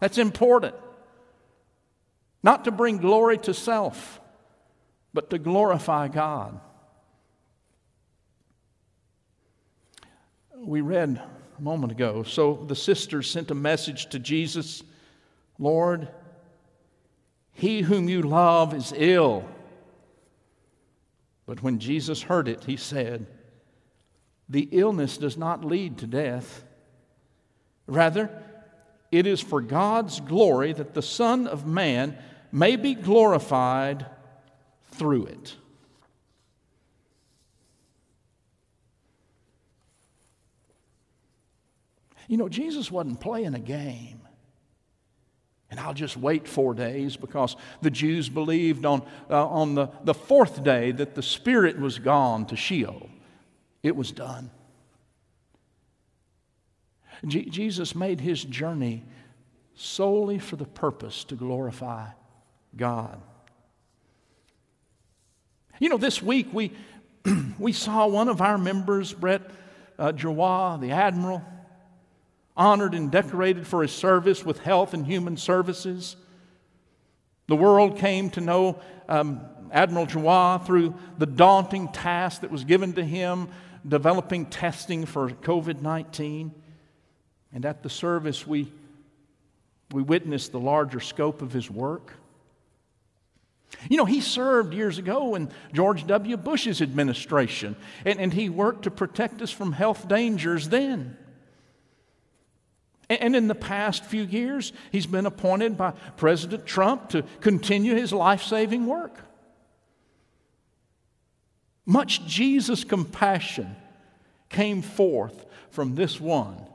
That's 0.00 0.18
important. 0.18 0.74
Not 2.42 2.64
to 2.64 2.70
bring 2.70 2.98
glory 2.98 3.38
to 3.38 3.54
self, 3.54 4.20
but 5.12 5.30
to 5.30 5.38
glorify 5.38 6.08
God. 6.08 6.60
We 10.56 10.80
read 10.80 11.20
a 11.58 11.62
moment 11.62 11.92
ago. 11.92 12.22
So 12.22 12.64
the 12.66 12.76
sisters 12.76 13.30
sent 13.30 13.50
a 13.50 13.54
message 13.54 14.06
to 14.10 14.18
Jesus 14.18 14.82
Lord, 15.58 16.08
he 17.52 17.82
whom 17.82 18.08
you 18.08 18.22
love 18.22 18.72
is 18.72 18.92
ill. 18.96 19.44
But 21.46 21.62
when 21.62 21.80
Jesus 21.80 22.22
heard 22.22 22.46
it, 22.46 22.64
he 22.64 22.76
said, 22.76 23.26
The 24.48 24.68
illness 24.70 25.18
does 25.18 25.36
not 25.36 25.64
lead 25.64 25.98
to 25.98 26.06
death. 26.06 26.62
Rather, 27.88 28.30
it 29.10 29.26
is 29.26 29.40
for 29.40 29.60
God's 29.60 30.20
glory 30.20 30.72
that 30.72 30.94
the 30.94 31.02
Son 31.02 31.46
of 31.46 31.66
Man 31.66 32.16
may 32.52 32.76
be 32.76 32.94
glorified 32.94 34.06
through 34.90 35.26
it. 35.26 35.56
You 42.28 42.36
know, 42.36 42.48
Jesus 42.48 42.90
wasn't 42.90 43.20
playing 43.20 43.54
a 43.54 43.58
game. 43.58 44.20
And 45.70 45.78
I'll 45.78 45.94
just 45.94 46.16
wait 46.16 46.48
four 46.48 46.74
days 46.74 47.16
because 47.16 47.56
the 47.82 47.90
Jews 47.90 48.28
believed 48.28 48.86
on, 48.86 49.02
uh, 49.28 49.46
on 49.46 49.74
the, 49.74 49.88
the 50.04 50.14
fourth 50.14 50.62
day 50.62 50.92
that 50.92 51.14
the 51.14 51.22
Spirit 51.22 51.78
was 51.78 51.98
gone 51.98 52.46
to 52.46 52.56
Sheol. 52.56 53.10
It 53.82 53.94
was 53.94 54.10
done. 54.10 54.50
Jesus 57.26 57.94
made 57.94 58.20
his 58.20 58.42
journey 58.44 59.04
solely 59.74 60.38
for 60.38 60.56
the 60.56 60.64
purpose 60.64 61.24
to 61.24 61.34
glorify 61.34 62.06
God. 62.76 63.20
You 65.80 65.88
know, 65.88 65.96
this 65.96 66.22
week 66.22 66.48
we, 66.52 66.72
we 67.58 67.72
saw 67.72 68.06
one 68.06 68.28
of 68.28 68.40
our 68.40 68.58
members, 68.58 69.12
Brett 69.12 69.42
uh, 69.98 70.12
the 70.12 70.90
Admiral, 70.90 71.42
honored 72.56 72.94
and 72.94 73.10
decorated 73.10 73.66
for 73.66 73.82
his 73.82 73.92
service 73.92 74.44
with 74.44 74.58
Health 74.60 74.94
and 74.94 75.06
Human 75.06 75.36
Services. 75.36 76.16
The 77.46 77.56
world 77.56 77.98
came 77.98 78.30
to 78.30 78.40
know 78.40 78.80
um, 79.08 79.40
Admiral 79.72 80.06
Giroir 80.06 80.64
through 80.64 80.94
the 81.18 81.26
daunting 81.26 81.88
task 81.88 82.40
that 82.40 82.50
was 82.50 82.64
given 82.64 82.94
to 82.94 83.04
him 83.04 83.48
developing 83.86 84.46
testing 84.46 85.06
for 85.06 85.30
COVID 85.30 85.80
19. 85.80 86.52
And 87.52 87.64
at 87.64 87.82
the 87.82 87.90
service, 87.90 88.46
we, 88.46 88.70
we 89.92 90.02
witnessed 90.02 90.52
the 90.52 90.60
larger 90.60 91.00
scope 91.00 91.42
of 91.42 91.52
his 91.52 91.70
work. 91.70 92.12
You 93.88 93.96
know, 93.96 94.04
he 94.04 94.20
served 94.20 94.74
years 94.74 94.98
ago 94.98 95.34
in 95.34 95.50
George 95.72 96.06
W. 96.06 96.36
Bush's 96.36 96.80
administration, 96.80 97.76
and, 98.04 98.18
and 98.18 98.32
he 98.32 98.48
worked 98.48 98.84
to 98.84 98.90
protect 98.90 99.42
us 99.42 99.50
from 99.50 99.72
health 99.72 100.08
dangers 100.08 100.68
then. 100.68 101.16
And, 103.08 103.20
and 103.20 103.36
in 103.36 103.48
the 103.48 103.54
past 103.54 104.04
few 104.04 104.22
years, 104.22 104.72
he's 104.90 105.06
been 105.06 105.26
appointed 105.26 105.76
by 105.76 105.92
President 106.16 106.66
Trump 106.66 107.10
to 107.10 107.22
continue 107.40 107.94
his 107.94 108.12
life 108.12 108.42
saving 108.42 108.86
work. 108.86 109.20
Much 111.86 112.26
Jesus 112.26 112.84
compassion 112.84 113.76
came 114.50 114.82
forth 114.82 115.46
from 115.70 115.94
this 115.94 116.20
one 116.20 116.67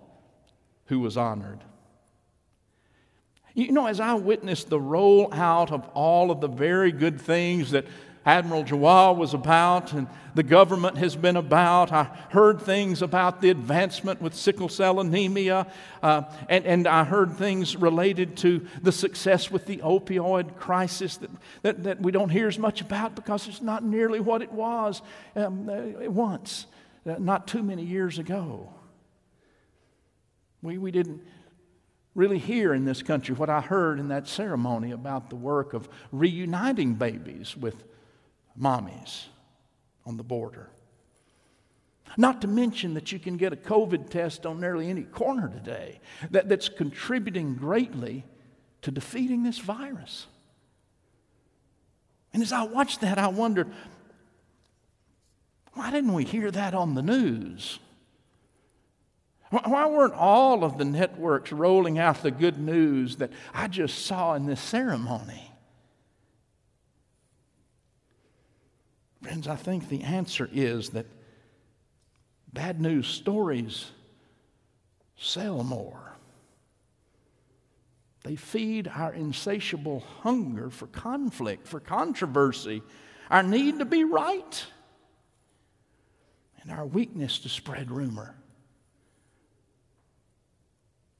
who 0.85 0.99
was 0.99 1.17
honored. 1.17 1.59
You 3.53 3.71
know, 3.71 3.85
as 3.85 3.99
I 3.99 4.15
witnessed 4.15 4.69
the 4.69 4.79
rollout 4.79 5.71
of 5.71 5.87
all 5.93 6.31
of 6.31 6.41
the 6.41 6.47
very 6.47 6.91
good 6.91 7.21
things 7.21 7.71
that 7.71 7.85
Admiral 8.25 8.63
Giroir 8.63 9.15
was 9.17 9.33
about 9.33 9.91
and 9.91 10.07
the 10.33 10.43
government 10.43 10.97
has 10.97 11.15
been 11.15 11.35
about. 11.35 11.91
I 11.91 12.05
heard 12.29 12.61
things 12.61 13.01
about 13.01 13.41
the 13.41 13.49
advancement 13.49 14.21
with 14.21 14.33
sickle 14.33 14.69
cell 14.69 14.99
anemia, 14.99 15.67
uh, 16.01 16.23
and, 16.47 16.65
and 16.65 16.87
I 16.87 17.03
heard 17.03 17.33
things 17.33 17.75
related 17.75 18.37
to 18.37 18.65
the 18.81 18.91
success 18.91 19.51
with 19.51 19.65
the 19.65 19.77
opioid 19.77 20.55
crisis 20.55 21.17
that, 21.17 21.29
that, 21.63 21.83
that 21.83 22.01
we 22.01 22.11
don't 22.11 22.29
hear 22.29 22.47
as 22.47 22.57
much 22.57 22.81
about 22.81 23.15
because 23.15 23.47
it's 23.47 23.61
not 23.61 23.83
nearly 23.83 24.19
what 24.19 24.41
it 24.41 24.51
was 24.51 25.01
um, 25.35 25.69
uh, 25.69 26.09
once, 26.09 26.65
uh, 27.05 27.15
not 27.19 27.47
too 27.47 27.61
many 27.61 27.83
years 27.83 28.19
ago. 28.19 28.69
We, 30.63 30.79
we 30.79 30.89
didn't 30.91 31.21
really 32.15 32.39
hear 32.39 32.73
in 32.73 32.85
this 32.85 33.03
country 33.03 33.35
what 33.35 33.49
I 33.49 33.61
heard 33.61 33.99
in 33.99 34.07
that 34.07 34.27
ceremony 34.27 34.91
about 34.91 35.29
the 35.29 35.35
work 35.35 35.73
of 35.73 35.89
reuniting 36.11 36.95
babies 36.95 37.55
with 37.55 37.83
mommies 38.59 39.25
on 40.05 40.17
the 40.17 40.23
border. 40.23 40.69
Not 42.15 42.41
to 42.41 42.47
mention 42.47 42.93
that 42.93 43.11
you 43.11 43.19
can 43.19 43.37
get 43.37 43.53
a 43.53 43.57
COVID 43.57 44.09
test 44.09 44.45
on 44.45 44.59
nearly 44.59 44.89
any 44.89 45.03
corner 45.03 45.49
today 45.49 45.99
that, 46.31 46.47
that's 46.47 46.69
contributing 46.69 47.55
greatly 47.55 48.23
to 48.83 48.91
defeating 48.91 49.43
this 49.43 49.59
virus. 49.59 50.27
And 52.31 52.41
as 52.41 52.51
I 52.53 52.63
watched 52.63 53.01
that, 53.01 53.17
I 53.17 53.27
wondered 53.27 53.71
why 55.73 55.89
didn't 55.89 56.13
we 56.13 56.23
hear 56.23 56.51
that 56.51 56.75
on 56.75 56.93
the 56.93 57.01
news? 57.01 57.79
Why 59.61 59.85
weren't 59.85 60.15
all 60.15 60.63
of 60.63 60.79
the 60.79 60.85
networks 60.85 61.51
rolling 61.51 61.99
out 61.99 62.23
the 62.23 62.31
good 62.31 62.57
news 62.57 63.17
that 63.17 63.31
I 63.53 63.67
just 63.67 64.07
saw 64.07 64.33
in 64.33 64.47
this 64.47 64.59
ceremony? 64.59 65.51
Friends, 69.21 69.47
I 69.47 69.55
think 69.55 69.89
the 69.89 70.01
answer 70.01 70.49
is 70.51 70.89
that 70.91 71.05
bad 72.51 72.81
news 72.81 73.05
stories 73.05 73.91
sell 75.17 75.63
more. 75.63 76.17
They 78.23 78.35
feed 78.35 78.87
our 78.87 79.13
insatiable 79.13 79.99
hunger 80.21 80.71
for 80.71 80.87
conflict, 80.87 81.67
for 81.67 81.79
controversy, 81.79 82.81
our 83.29 83.43
need 83.43 83.77
to 83.79 83.85
be 83.85 84.03
right, 84.03 84.65
and 86.63 86.71
our 86.71 86.87
weakness 86.87 87.37
to 87.39 87.49
spread 87.49 87.91
rumor. 87.91 88.33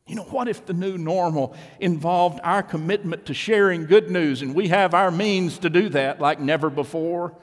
You 0.05 0.15
know, 0.15 0.23
what 0.23 0.49
if 0.49 0.65
the 0.65 0.73
new 0.73 0.97
normal 0.97 1.55
involved 1.79 2.39
our 2.43 2.61
commitment 2.61 3.27
to 3.27 3.33
sharing 3.33 3.85
good 3.85 4.11
news 4.11 4.41
and 4.41 4.53
we 4.53 4.67
have 4.67 4.93
our 4.93 5.11
means 5.11 5.59
to 5.59 5.69
do 5.69 5.89
that 5.89 6.19
like 6.19 6.39
never 6.39 6.69
before? 6.69 7.33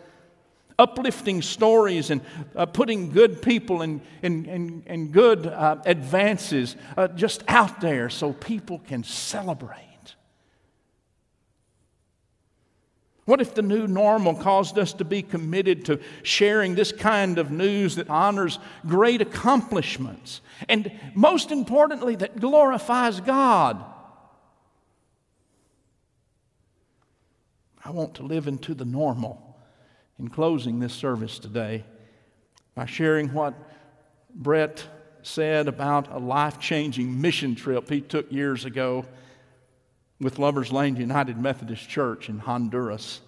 Uplifting 0.78 1.42
stories 1.42 2.10
and 2.10 2.20
uh, 2.54 2.66
putting 2.66 3.12
good 3.12 3.42
people 3.42 3.82
and, 3.82 4.00
and, 4.22 4.46
and, 4.46 4.82
and 4.86 5.12
good 5.12 5.46
uh, 5.46 5.76
advances 5.86 6.76
uh, 6.96 7.08
just 7.08 7.42
out 7.48 7.80
there 7.80 8.10
so 8.10 8.32
people 8.32 8.78
can 8.86 9.04
celebrate. 9.04 9.89
What 13.30 13.40
if 13.40 13.54
the 13.54 13.62
new 13.62 13.86
normal 13.86 14.34
caused 14.34 14.76
us 14.76 14.92
to 14.94 15.04
be 15.04 15.22
committed 15.22 15.84
to 15.84 16.00
sharing 16.24 16.74
this 16.74 16.90
kind 16.90 17.38
of 17.38 17.52
news 17.52 17.94
that 17.94 18.10
honors 18.10 18.58
great 18.88 19.22
accomplishments 19.22 20.40
and, 20.68 20.90
most 21.14 21.52
importantly, 21.52 22.16
that 22.16 22.40
glorifies 22.40 23.20
God? 23.20 23.84
I 27.84 27.90
want 27.90 28.14
to 28.14 28.24
live 28.24 28.48
into 28.48 28.74
the 28.74 28.84
normal 28.84 29.56
in 30.18 30.26
closing 30.26 30.80
this 30.80 30.92
service 30.92 31.38
today 31.38 31.84
by 32.74 32.86
sharing 32.86 33.32
what 33.32 33.54
Brett 34.34 34.84
said 35.22 35.68
about 35.68 36.10
a 36.10 36.18
life 36.18 36.58
changing 36.58 37.20
mission 37.20 37.54
trip 37.54 37.88
he 37.88 38.00
took 38.00 38.32
years 38.32 38.64
ago 38.64 39.06
with 40.20 40.38
Lovers 40.38 40.70
Lane 40.70 40.96
United 40.96 41.38
Methodist 41.38 41.88
Church 41.88 42.28
in 42.28 42.38
Honduras. 42.38 43.20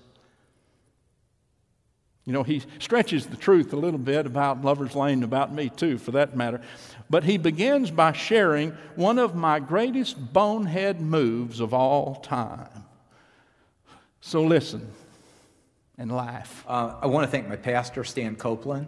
You 2.24 2.32
know, 2.32 2.44
he 2.44 2.62
stretches 2.78 3.26
the 3.26 3.36
truth 3.36 3.72
a 3.72 3.76
little 3.76 3.98
bit 3.98 4.26
about 4.26 4.62
Lover's 4.62 4.94
Lane, 4.94 5.24
about 5.24 5.52
me 5.52 5.70
too, 5.70 5.98
for 5.98 6.12
that 6.12 6.36
matter. 6.36 6.60
But 7.10 7.24
he 7.24 7.36
begins 7.36 7.90
by 7.90 8.12
sharing 8.12 8.70
one 8.94 9.18
of 9.18 9.34
my 9.34 9.58
greatest 9.58 10.32
bonehead 10.32 11.00
moves 11.00 11.58
of 11.58 11.74
all 11.74 12.16
time. 12.16 12.84
So 14.20 14.44
listen 14.44 14.88
and 15.98 16.12
laugh. 16.12 16.64
Uh, 16.68 16.94
I 17.02 17.06
want 17.06 17.26
to 17.26 17.30
thank 17.30 17.48
my 17.48 17.56
pastor, 17.56 18.04
Stan 18.04 18.36
Copeland. 18.36 18.86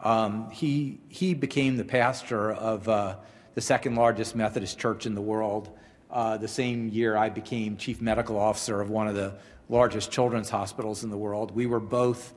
Um, 0.00 0.50
he, 0.50 0.98
he 1.08 1.34
became 1.34 1.76
the 1.76 1.84
pastor 1.84 2.50
of 2.50 2.88
uh, 2.88 3.16
the 3.54 3.60
second 3.60 3.94
largest 3.94 4.34
Methodist 4.34 4.76
church 4.76 5.06
in 5.06 5.14
the 5.14 5.20
world 5.20 5.70
uh, 6.12 6.36
the 6.36 6.48
same 6.48 6.88
year 6.90 7.16
I 7.16 7.30
became 7.30 7.76
chief 7.76 8.00
medical 8.00 8.38
officer 8.38 8.80
of 8.80 8.90
one 8.90 9.08
of 9.08 9.14
the 9.14 9.34
largest 9.68 10.10
children's 10.10 10.50
hospitals 10.50 11.04
in 11.04 11.10
the 11.10 11.16
world. 11.16 11.50
We 11.50 11.66
were 11.66 11.80
both 11.80 12.34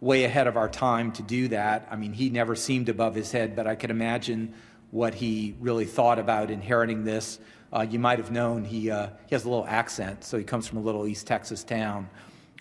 way 0.00 0.24
ahead 0.24 0.46
of 0.46 0.56
our 0.56 0.68
time 0.68 1.12
to 1.12 1.22
do 1.22 1.48
that. 1.48 1.88
I 1.90 1.96
mean, 1.96 2.12
he 2.12 2.28
never 2.28 2.54
seemed 2.54 2.88
above 2.88 3.14
his 3.14 3.32
head, 3.32 3.56
but 3.56 3.66
I 3.66 3.74
could 3.74 3.90
imagine 3.90 4.54
what 4.90 5.14
he 5.14 5.56
really 5.58 5.86
thought 5.86 6.18
about 6.18 6.50
inheriting 6.50 7.04
this. 7.04 7.38
Uh, 7.72 7.86
you 7.88 7.98
might 7.98 8.18
have 8.18 8.30
known 8.30 8.64
he, 8.64 8.90
uh, 8.90 9.08
he 9.26 9.34
has 9.34 9.44
a 9.44 9.48
little 9.48 9.66
accent, 9.66 10.24
so 10.24 10.38
he 10.38 10.44
comes 10.44 10.66
from 10.66 10.78
a 10.78 10.82
little 10.82 11.06
East 11.06 11.26
Texas 11.26 11.64
town. 11.64 12.08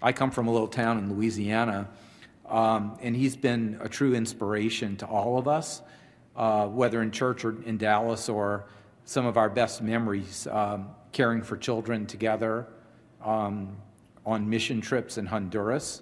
I 0.01 0.13
come 0.13 0.31
from 0.31 0.47
a 0.47 0.51
little 0.51 0.67
town 0.67 0.97
in 0.97 1.13
Louisiana, 1.13 1.89
um, 2.47 2.97
and 3.01 3.15
he's 3.15 3.35
been 3.35 3.79
a 3.81 3.89
true 3.89 4.13
inspiration 4.13 4.95
to 4.97 5.05
all 5.05 5.37
of 5.37 5.47
us, 5.47 5.81
uh, 6.35 6.67
whether 6.67 7.01
in 7.01 7.11
church 7.11 7.45
or 7.45 7.61
in 7.63 7.77
Dallas 7.77 8.29
or 8.29 8.65
some 9.07 9.25
of 9.25 9.37
our 9.37 9.49
best 9.49 9.81
memories 9.81 10.47
um, 10.47 10.89
caring 11.13 11.41
for 11.41 11.55
children 11.55 12.05
together 12.05 12.67
um, 13.23 13.77
on 14.25 14.49
mission 14.49 14.81
trips 14.81 15.17
in 15.17 15.25
Honduras. 15.25 16.01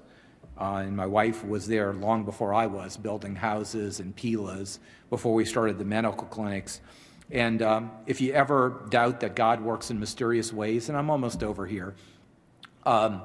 Uh, 0.60 0.82
and 0.88 0.98
my 0.98 1.06
wife 1.06 1.46
was 1.46 1.68
there 1.68 1.94
long 1.94 2.26
before 2.26 2.52
I 2.52 2.66
was, 2.66 2.98
building 2.98 3.36
houses 3.36 4.00
and 4.00 4.16
pilas 4.16 4.80
before 5.12 5.36
we 5.36 5.46
started 5.46 5.78
the 5.78 5.86
medical 5.86 6.26
clinics. 6.26 6.82
And 7.30 7.62
um, 7.62 7.92
if 8.08 8.22
you 8.22 8.34
ever 8.34 8.88
doubt 8.90 9.20
that 9.20 9.36
God 9.36 9.62
works 9.62 9.92
in 9.92 10.00
mysterious 10.00 10.52
ways, 10.52 10.90
and 10.90 10.98
I'm 10.98 11.12
almost 11.12 11.44
over 11.44 11.68
here, 11.68 11.94
um, 12.88 13.22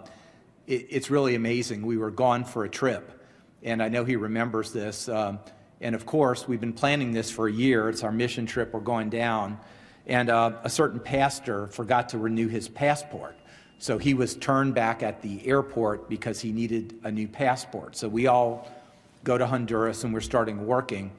it, 0.66 0.88
it's 0.90 1.08
really 1.08 1.36
amazing. 1.36 1.86
We 1.86 1.96
were 1.96 2.10
gone 2.10 2.44
for 2.44 2.64
a 2.64 2.68
trip, 2.68 3.24
and 3.62 3.82
I 3.82 3.88
know 3.88 4.04
he 4.04 4.16
remembers 4.16 4.72
this. 4.72 5.08
Um, 5.08 5.38
and 5.80 5.94
of 5.94 6.04
course, 6.04 6.46
we've 6.46 6.60
been 6.60 6.72
planning 6.72 7.12
this 7.12 7.30
for 7.30 7.48
a 7.48 7.52
year. 7.52 7.88
It's 7.88 8.04
our 8.04 8.12
mission 8.12 8.46
trip. 8.46 8.72
We're 8.72 8.80
going 8.80 9.10
down. 9.10 9.58
And 10.06 10.28
uh, 10.28 10.52
a 10.62 10.70
certain 10.70 11.00
pastor 11.00 11.68
forgot 11.68 12.10
to 12.10 12.18
renew 12.18 12.48
his 12.48 12.68
passport. 12.68 13.36
So 13.78 13.96
he 13.96 14.12
was 14.12 14.34
turned 14.34 14.74
back 14.74 15.02
at 15.02 15.22
the 15.22 15.46
airport 15.46 16.08
because 16.08 16.40
he 16.40 16.52
needed 16.52 16.98
a 17.02 17.10
new 17.10 17.26
passport. 17.26 17.96
So 17.96 18.08
we 18.08 18.26
all 18.26 18.70
go 19.24 19.38
to 19.38 19.46
Honduras 19.46 20.04
and 20.04 20.12
we're 20.12 20.20
starting 20.20 20.66
working. 20.66 21.12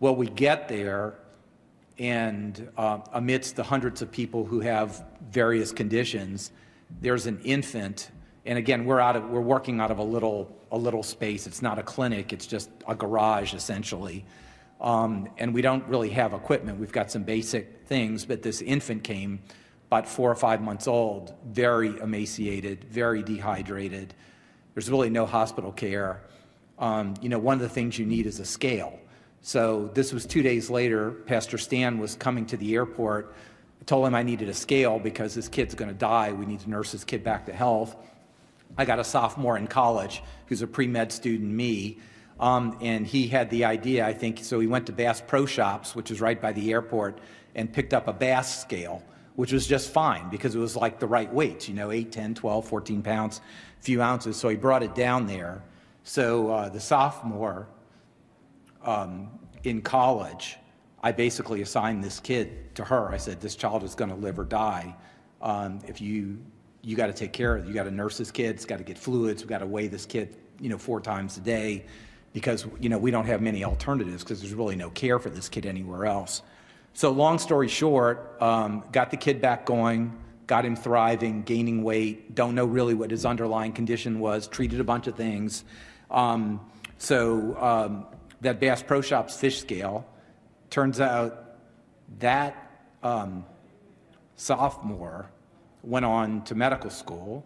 Well, 0.00 0.16
we 0.16 0.26
get 0.26 0.68
there, 0.68 1.14
and 1.98 2.68
uh, 2.76 2.98
amidst 3.12 3.54
the 3.54 3.62
hundreds 3.62 4.02
of 4.02 4.10
people 4.10 4.44
who 4.44 4.58
have 4.60 5.04
various 5.30 5.70
conditions, 5.70 6.50
there's 7.00 7.26
an 7.26 7.40
infant. 7.44 8.10
And 8.46 8.58
again, 8.58 8.84
we're 8.84 9.00
out 9.00 9.16
of 9.16 9.28
we're 9.30 9.40
working 9.40 9.80
out 9.80 9.90
of 9.90 9.98
a 9.98 10.02
little 10.02 10.54
a 10.70 10.78
little 10.78 11.02
space. 11.02 11.46
It's 11.46 11.62
not 11.62 11.78
a 11.78 11.82
clinic. 11.82 12.32
It's 12.32 12.46
just 12.46 12.70
a 12.86 12.94
garage 12.94 13.54
essentially. 13.54 14.24
Um, 14.80 15.28
and 15.38 15.54
we 15.54 15.62
don't 15.62 15.86
really 15.86 16.10
have 16.10 16.34
equipment. 16.34 16.78
We've 16.78 16.92
got 16.92 17.10
some 17.10 17.22
basic 17.22 17.86
things, 17.86 18.26
but 18.26 18.42
this 18.42 18.60
infant 18.60 19.02
came 19.04 19.40
about 19.86 20.08
four 20.08 20.30
or 20.30 20.34
five 20.34 20.60
months 20.60 20.88
old, 20.88 21.34
very 21.46 21.98
emaciated, 22.00 22.84
very 22.84 23.22
dehydrated. 23.22 24.12
There's 24.74 24.90
really 24.90 25.10
no 25.10 25.24
hospital 25.24 25.72
care. 25.72 26.22
Um, 26.78 27.14
you 27.22 27.28
know, 27.28 27.38
one 27.38 27.54
of 27.54 27.60
the 27.60 27.68
things 27.68 27.98
you 27.98 28.04
need 28.04 28.26
is 28.26 28.40
a 28.40 28.44
scale. 28.44 28.98
So 29.40 29.90
this 29.94 30.12
was 30.12 30.26
two 30.26 30.42
days 30.42 30.68
later. 30.68 31.12
Pastor 31.12 31.58
Stan 31.58 31.98
was 31.98 32.16
coming 32.16 32.44
to 32.46 32.56
the 32.56 32.74
airport. 32.74 33.34
I 33.80 33.84
told 33.84 34.06
him 34.06 34.14
I 34.14 34.22
needed 34.22 34.48
a 34.48 34.54
scale 34.54 34.98
because 34.98 35.34
this 35.34 35.48
kid's 35.48 35.74
going 35.74 35.90
to 35.90 35.96
die. 35.96 36.32
We 36.32 36.46
need 36.46 36.60
to 36.60 36.70
nurse 36.70 36.92
this 36.92 37.04
kid 37.04 37.22
back 37.22 37.46
to 37.46 37.52
health. 37.52 37.94
I 38.76 38.84
got 38.84 38.98
a 38.98 39.04
sophomore 39.04 39.56
in 39.56 39.66
college 39.66 40.22
who's 40.46 40.62
a 40.62 40.66
pre 40.66 40.86
med 40.86 41.12
student, 41.12 41.50
me. 41.50 41.98
Um, 42.40 42.76
and 42.80 43.06
he 43.06 43.28
had 43.28 43.48
the 43.50 43.64
idea, 43.64 44.04
I 44.04 44.12
think, 44.12 44.40
so 44.42 44.58
he 44.58 44.66
went 44.66 44.86
to 44.86 44.92
Bass 44.92 45.22
Pro 45.24 45.46
Shops, 45.46 45.94
which 45.94 46.10
is 46.10 46.20
right 46.20 46.40
by 46.40 46.52
the 46.52 46.72
airport, 46.72 47.20
and 47.54 47.72
picked 47.72 47.94
up 47.94 48.08
a 48.08 48.12
Bass 48.12 48.60
scale, 48.60 49.04
which 49.36 49.52
was 49.52 49.66
just 49.66 49.90
fine 49.90 50.28
because 50.30 50.54
it 50.54 50.58
was 50.58 50.74
like 50.74 50.98
the 50.98 51.06
right 51.06 51.32
weights, 51.32 51.68
you 51.68 51.74
know, 51.74 51.92
8, 51.92 52.10
10, 52.10 52.34
12, 52.34 52.66
14 52.66 53.02
pounds, 53.02 53.40
few 53.78 54.02
ounces. 54.02 54.36
So 54.36 54.48
he 54.48 54.56
brought 54.56 54.82
it 54.82 54.96
down 54.96 55.26
there. 55.26 55.62
So 56.02 56.50
uh, 56.50 56.68
the 56.68 56.80
sophomore 56.80 57.68
um, 58.82 59.30
in 59.62 59.80
college, 59.80 60.58
I 61.02 61.12
basically 61.12 61.62
assigned 61.62 62.02
this 62.02 62.18
kid 62.18 62.74
to 62.74 62.84
her. 62.84 63.10
I 63.10 63.16
said, 63.16 63.40
"This 63.40 63.56
child 63.56 63.84
is 63.84 63.94
going 63.94 64.10
to 64.10 64.16
live 64.16 64.38
or 64.38 64.44
die. 64.44 64.96
Um, 65.40 65.80
if 65.86 66.00
you 66.00 66.38
you 66.84 66.96
got 66.96 67.06
to 67.06 67.12
take 67.12 67.32
care 67.32 67.56
of. 67.56 67.66
You 67.66 67.72
got 67.72 67.84
to 67.84 67.90
nurse 67.90 68.18
this 68.18 68.30
kid. 68.30 68.56
It's 68.56 68.66
got 68.66 68.78
to 68.78 68.84
get 68.84 68.98
fluids. 68.98 69.42
We 69.42 69.48
got 69.48 69.58
to 69.58 69.66
weigh 69.66 69.88
this 69.88 70.06
kid, 70.06 70.36
you 70.60 70.68
know, 70.68 70.78
four 70.78 71.00
times 71.00 71.36
a 71.36 71.40
day, 71.40 71.86
because 72.32 72.66
you 72.78 72.88
know 72.88 72.98
we 72.98 73.10
don't 73.10 73.26
have 73.26 73.40
many 73.40 73.64
alternatives 73.64 74.22
because 74.22 74.40
there's 74.40 74.54
really 74.54 74.76
no 74.76 74.90
care 74.90 75.18
for 75.18 75.30
this 75.30 75.48
kid 75.48 75.66
anywhere 75.66 76.06
else." 76.06 76.42
So, 76.92 77.10
long 77.10 77.38
story 77.38 77.68
short, 77.68 78.40
um, 78.40 78.84
got 78.92 79.10
the 79.10 79.16
kid 79.16 79.40
back 79.40 79.66
going, 79.66 80.16
got 80.46 80.64
him 80.64 80.76
thriving, 80.76 81.42
gaining 81.42 81.82
weight. 81.82 82.34
Don't 82.34 82.54
know 82.54 82.66
really 82.66 82.94
what 82.94 83.10
his 83.10 83.24
underlying 83.24 83.72
condition 83.72 84.20
was. 84.20 84.46
Treated 84.46 84.78
a 84.78 84.84
bunch 84.84 85.06
of 85.06 85.16
things. 85.16 85.64
Um, 86.10 86.60
so 86.98 87.56
um, 87.60 88.06
that 88.42 88.60
Bass 88.60 88.82
Pro 88.82 89.00
Shops 89.00 89.36
fish 89.36 89.60
scale. 89.60 90.06
Turns 90.70 91.00
out 91.00 91.56
that 92.18 92.70
um, 93.02 93.44
sophomore 94.36 95.30
went 95.84 96.04
on 96.04 96.42
to 96.44 96.54
medical 96.54 96.90
school, 96.90 97.44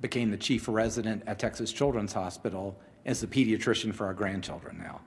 became 0.00 0.30
the 0.30 0.36
chief 0.36 0.68
resident 0.68 1.22
at 1.26 1.38
Texas 1.38 1.72
Children's 1.72 2.12
Hospital, 2.12 2.78
and 3.04 3.12
is 3.12 3.20
the 3.20 3.26
pediatrician 3.26 3.94
for 3.94 4.06
our 4.06 4.14
grandchildren 4.14 4.78
now. 4.78 5.00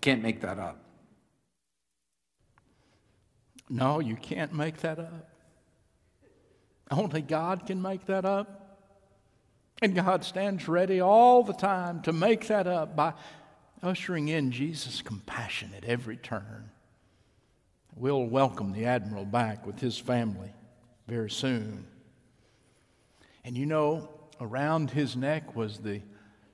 Can't 0.00 0.20
make 0.20 0.40
that 0.40 0.58
up. 0.58 0.78
No, 3.70 4.00
you 4.00 4.16
can't 4.16 4.52
make 4.52 4.78
that 4.78 4.98
up. 4.98 5.30
Only 6.90 7.22
God 7.22 7.66
can 7.66 7.80
make 7.80 8.06
that 8.06 8.24
up. 8.24 8.58
And 9.80 9.94
God 9.94 10.24
stands 10.24 10.68
ready 10.68 11.00
all 11.00 11.42
the 11.42 11.54
time 11.54 12.02
to 12.02 12.12
make 12.12 12.48
that 12.48 12.66
up 12.66 12.94
by 12.94 13.14
ushering 13.82 14.28
in 14.28 14.50
Jesus' 14.50 15.02
compassion 15.02 15.72
at 15.76 15.84
every 15.84 16.16
turn. 16.16 16.70
We'll 17.96 18.24
welcome 18.24 18.72
the 18.72 18.86
Admiral 18.86 19.24
back 19.24 19.66
with 19.66 19.78
his 19.78 19.98
family 19.98 20.52
very 21.06 21.30
soon. 21.30 21.86
And 23.44 23.56
you 23.56 23.66
know, 23.66 24.08
around 24.40 24.90
his 24.90 25.14
neck 25.16 25.54
was 25.54 25.78
the 25.78 26.00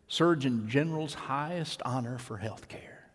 Surgeon 0.09 0.69
General's 0.69 1.15
highest 1.15 1.81
honor 1.85 2.19
for 2.19 2.39
health 2.39 2.69
care. 2.69 3.09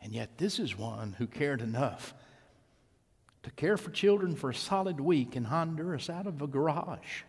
And 0.00 0.12
yet, 0.12 0.38
this 0.38 0.58
is 0.58 0.76
one 0.76 1.14
who 1.18 1.26
cared 1.26 1.60
enough 1.60 2.14
to 3.42 3.50
care 3.50 3.76
for 3.76 3.90
children 3.90 4.34
for 4.34 4.50
a 4.50 4.54
solid 4.54 5.00
week 5.00 5.36
in 5.36 5.44
Honduras 5.44 6.10
out 6.10 6.26
of 6.26 6.42
a 6.42 6.46
garage 6.46 7.22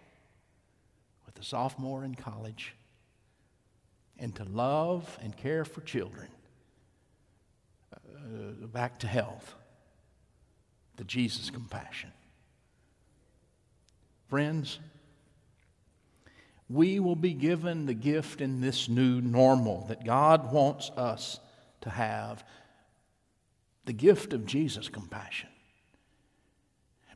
with 1.25 1.39
a 1.39 1.43
sophomore 1.43 2.03
in 2.03 2.15
college, 2.15 2.75
and 4.17 4.36
to 4.36 4.43
love 4.43 5.17
and 5.21 5.36
care 5.36 5.63
for 5.63 5.82
children 5.82 6.27
uh, 7.93 8.67
back 8.67 8.99
to 8.99 9.08
health, 9.08 9.55
the 11.00 11.06
Jesus 11.06 11.50
compassion. 11.50 12.12
Friends, 14.28 14.80
we 16.70 17.00
will 17.00 17.16
be 17.16 17.34
given 17.34 17.86
the 17.86 17.94
gift 17.94 18.42
in 18.42 18.60
this 18.60 18.90
new 18.90 19.22
normal 19.22 19.86
that 19.88 20.04
God 20.04 20.52
wants 20.52 20.92
us 20.98 21.40
to 21.82 21.90
have 21.90 22.44
the 23.86 23.94
gift 23.94 24.34
of 24.34 24.46
Jesus' 24.46 24.90
compassion. 24.90 25.48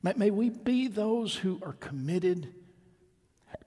May, 0.02 0.13
may 0.15 0.32
we 0.32 0.50
be 0.50 0.88
those 0.88 1.36
who 1.36 1.60
are 1.62 1.74
committed 1.74 2.54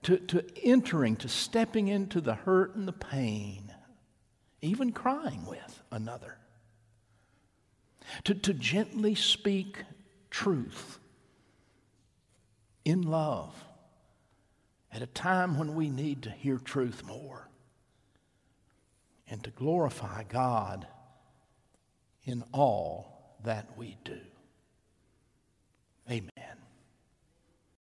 to, 0.01 0.17
to 0.17 0.43
entering, 0.63 1.15
to 1.17 1.29
stepping 1.29 1.89
into 1.89 2.21
the 2.21 2.33
hurt 2.33 2.75
and 2.75 2.87
the 2.87 2.91
pain, 2.91 3.71
even 4.63 4.91
crying 4.91 5.45
with 5.45 5.83
another, 5.91 6.39
to, 8.23 8.33
to 8.33 8.53
gently 8.55 9.13
speak 9.13 9.83
truth 10.37 10.99
in 12.85 13.01
love 13.01 13.55
at 14.91 15.01
a 15.01 15.07
time 15.07 15.57
when 15.57 15.73
we 15.73 15.89
need 15.89 16.21
to 16.21 16.29
hear 16.29 16.59
truth 16.59 17.03
more, 17.03 17.49
and 19.27 19.43
to 19.43 19.49
glorify 19.49 20.23
God 20.29 20.85
in 22.23 22.43
all 22.53 23.35
that 23.43 23.75
we 23.77 23.97
do. 24.03 24.19
Amen. 26.07 26.46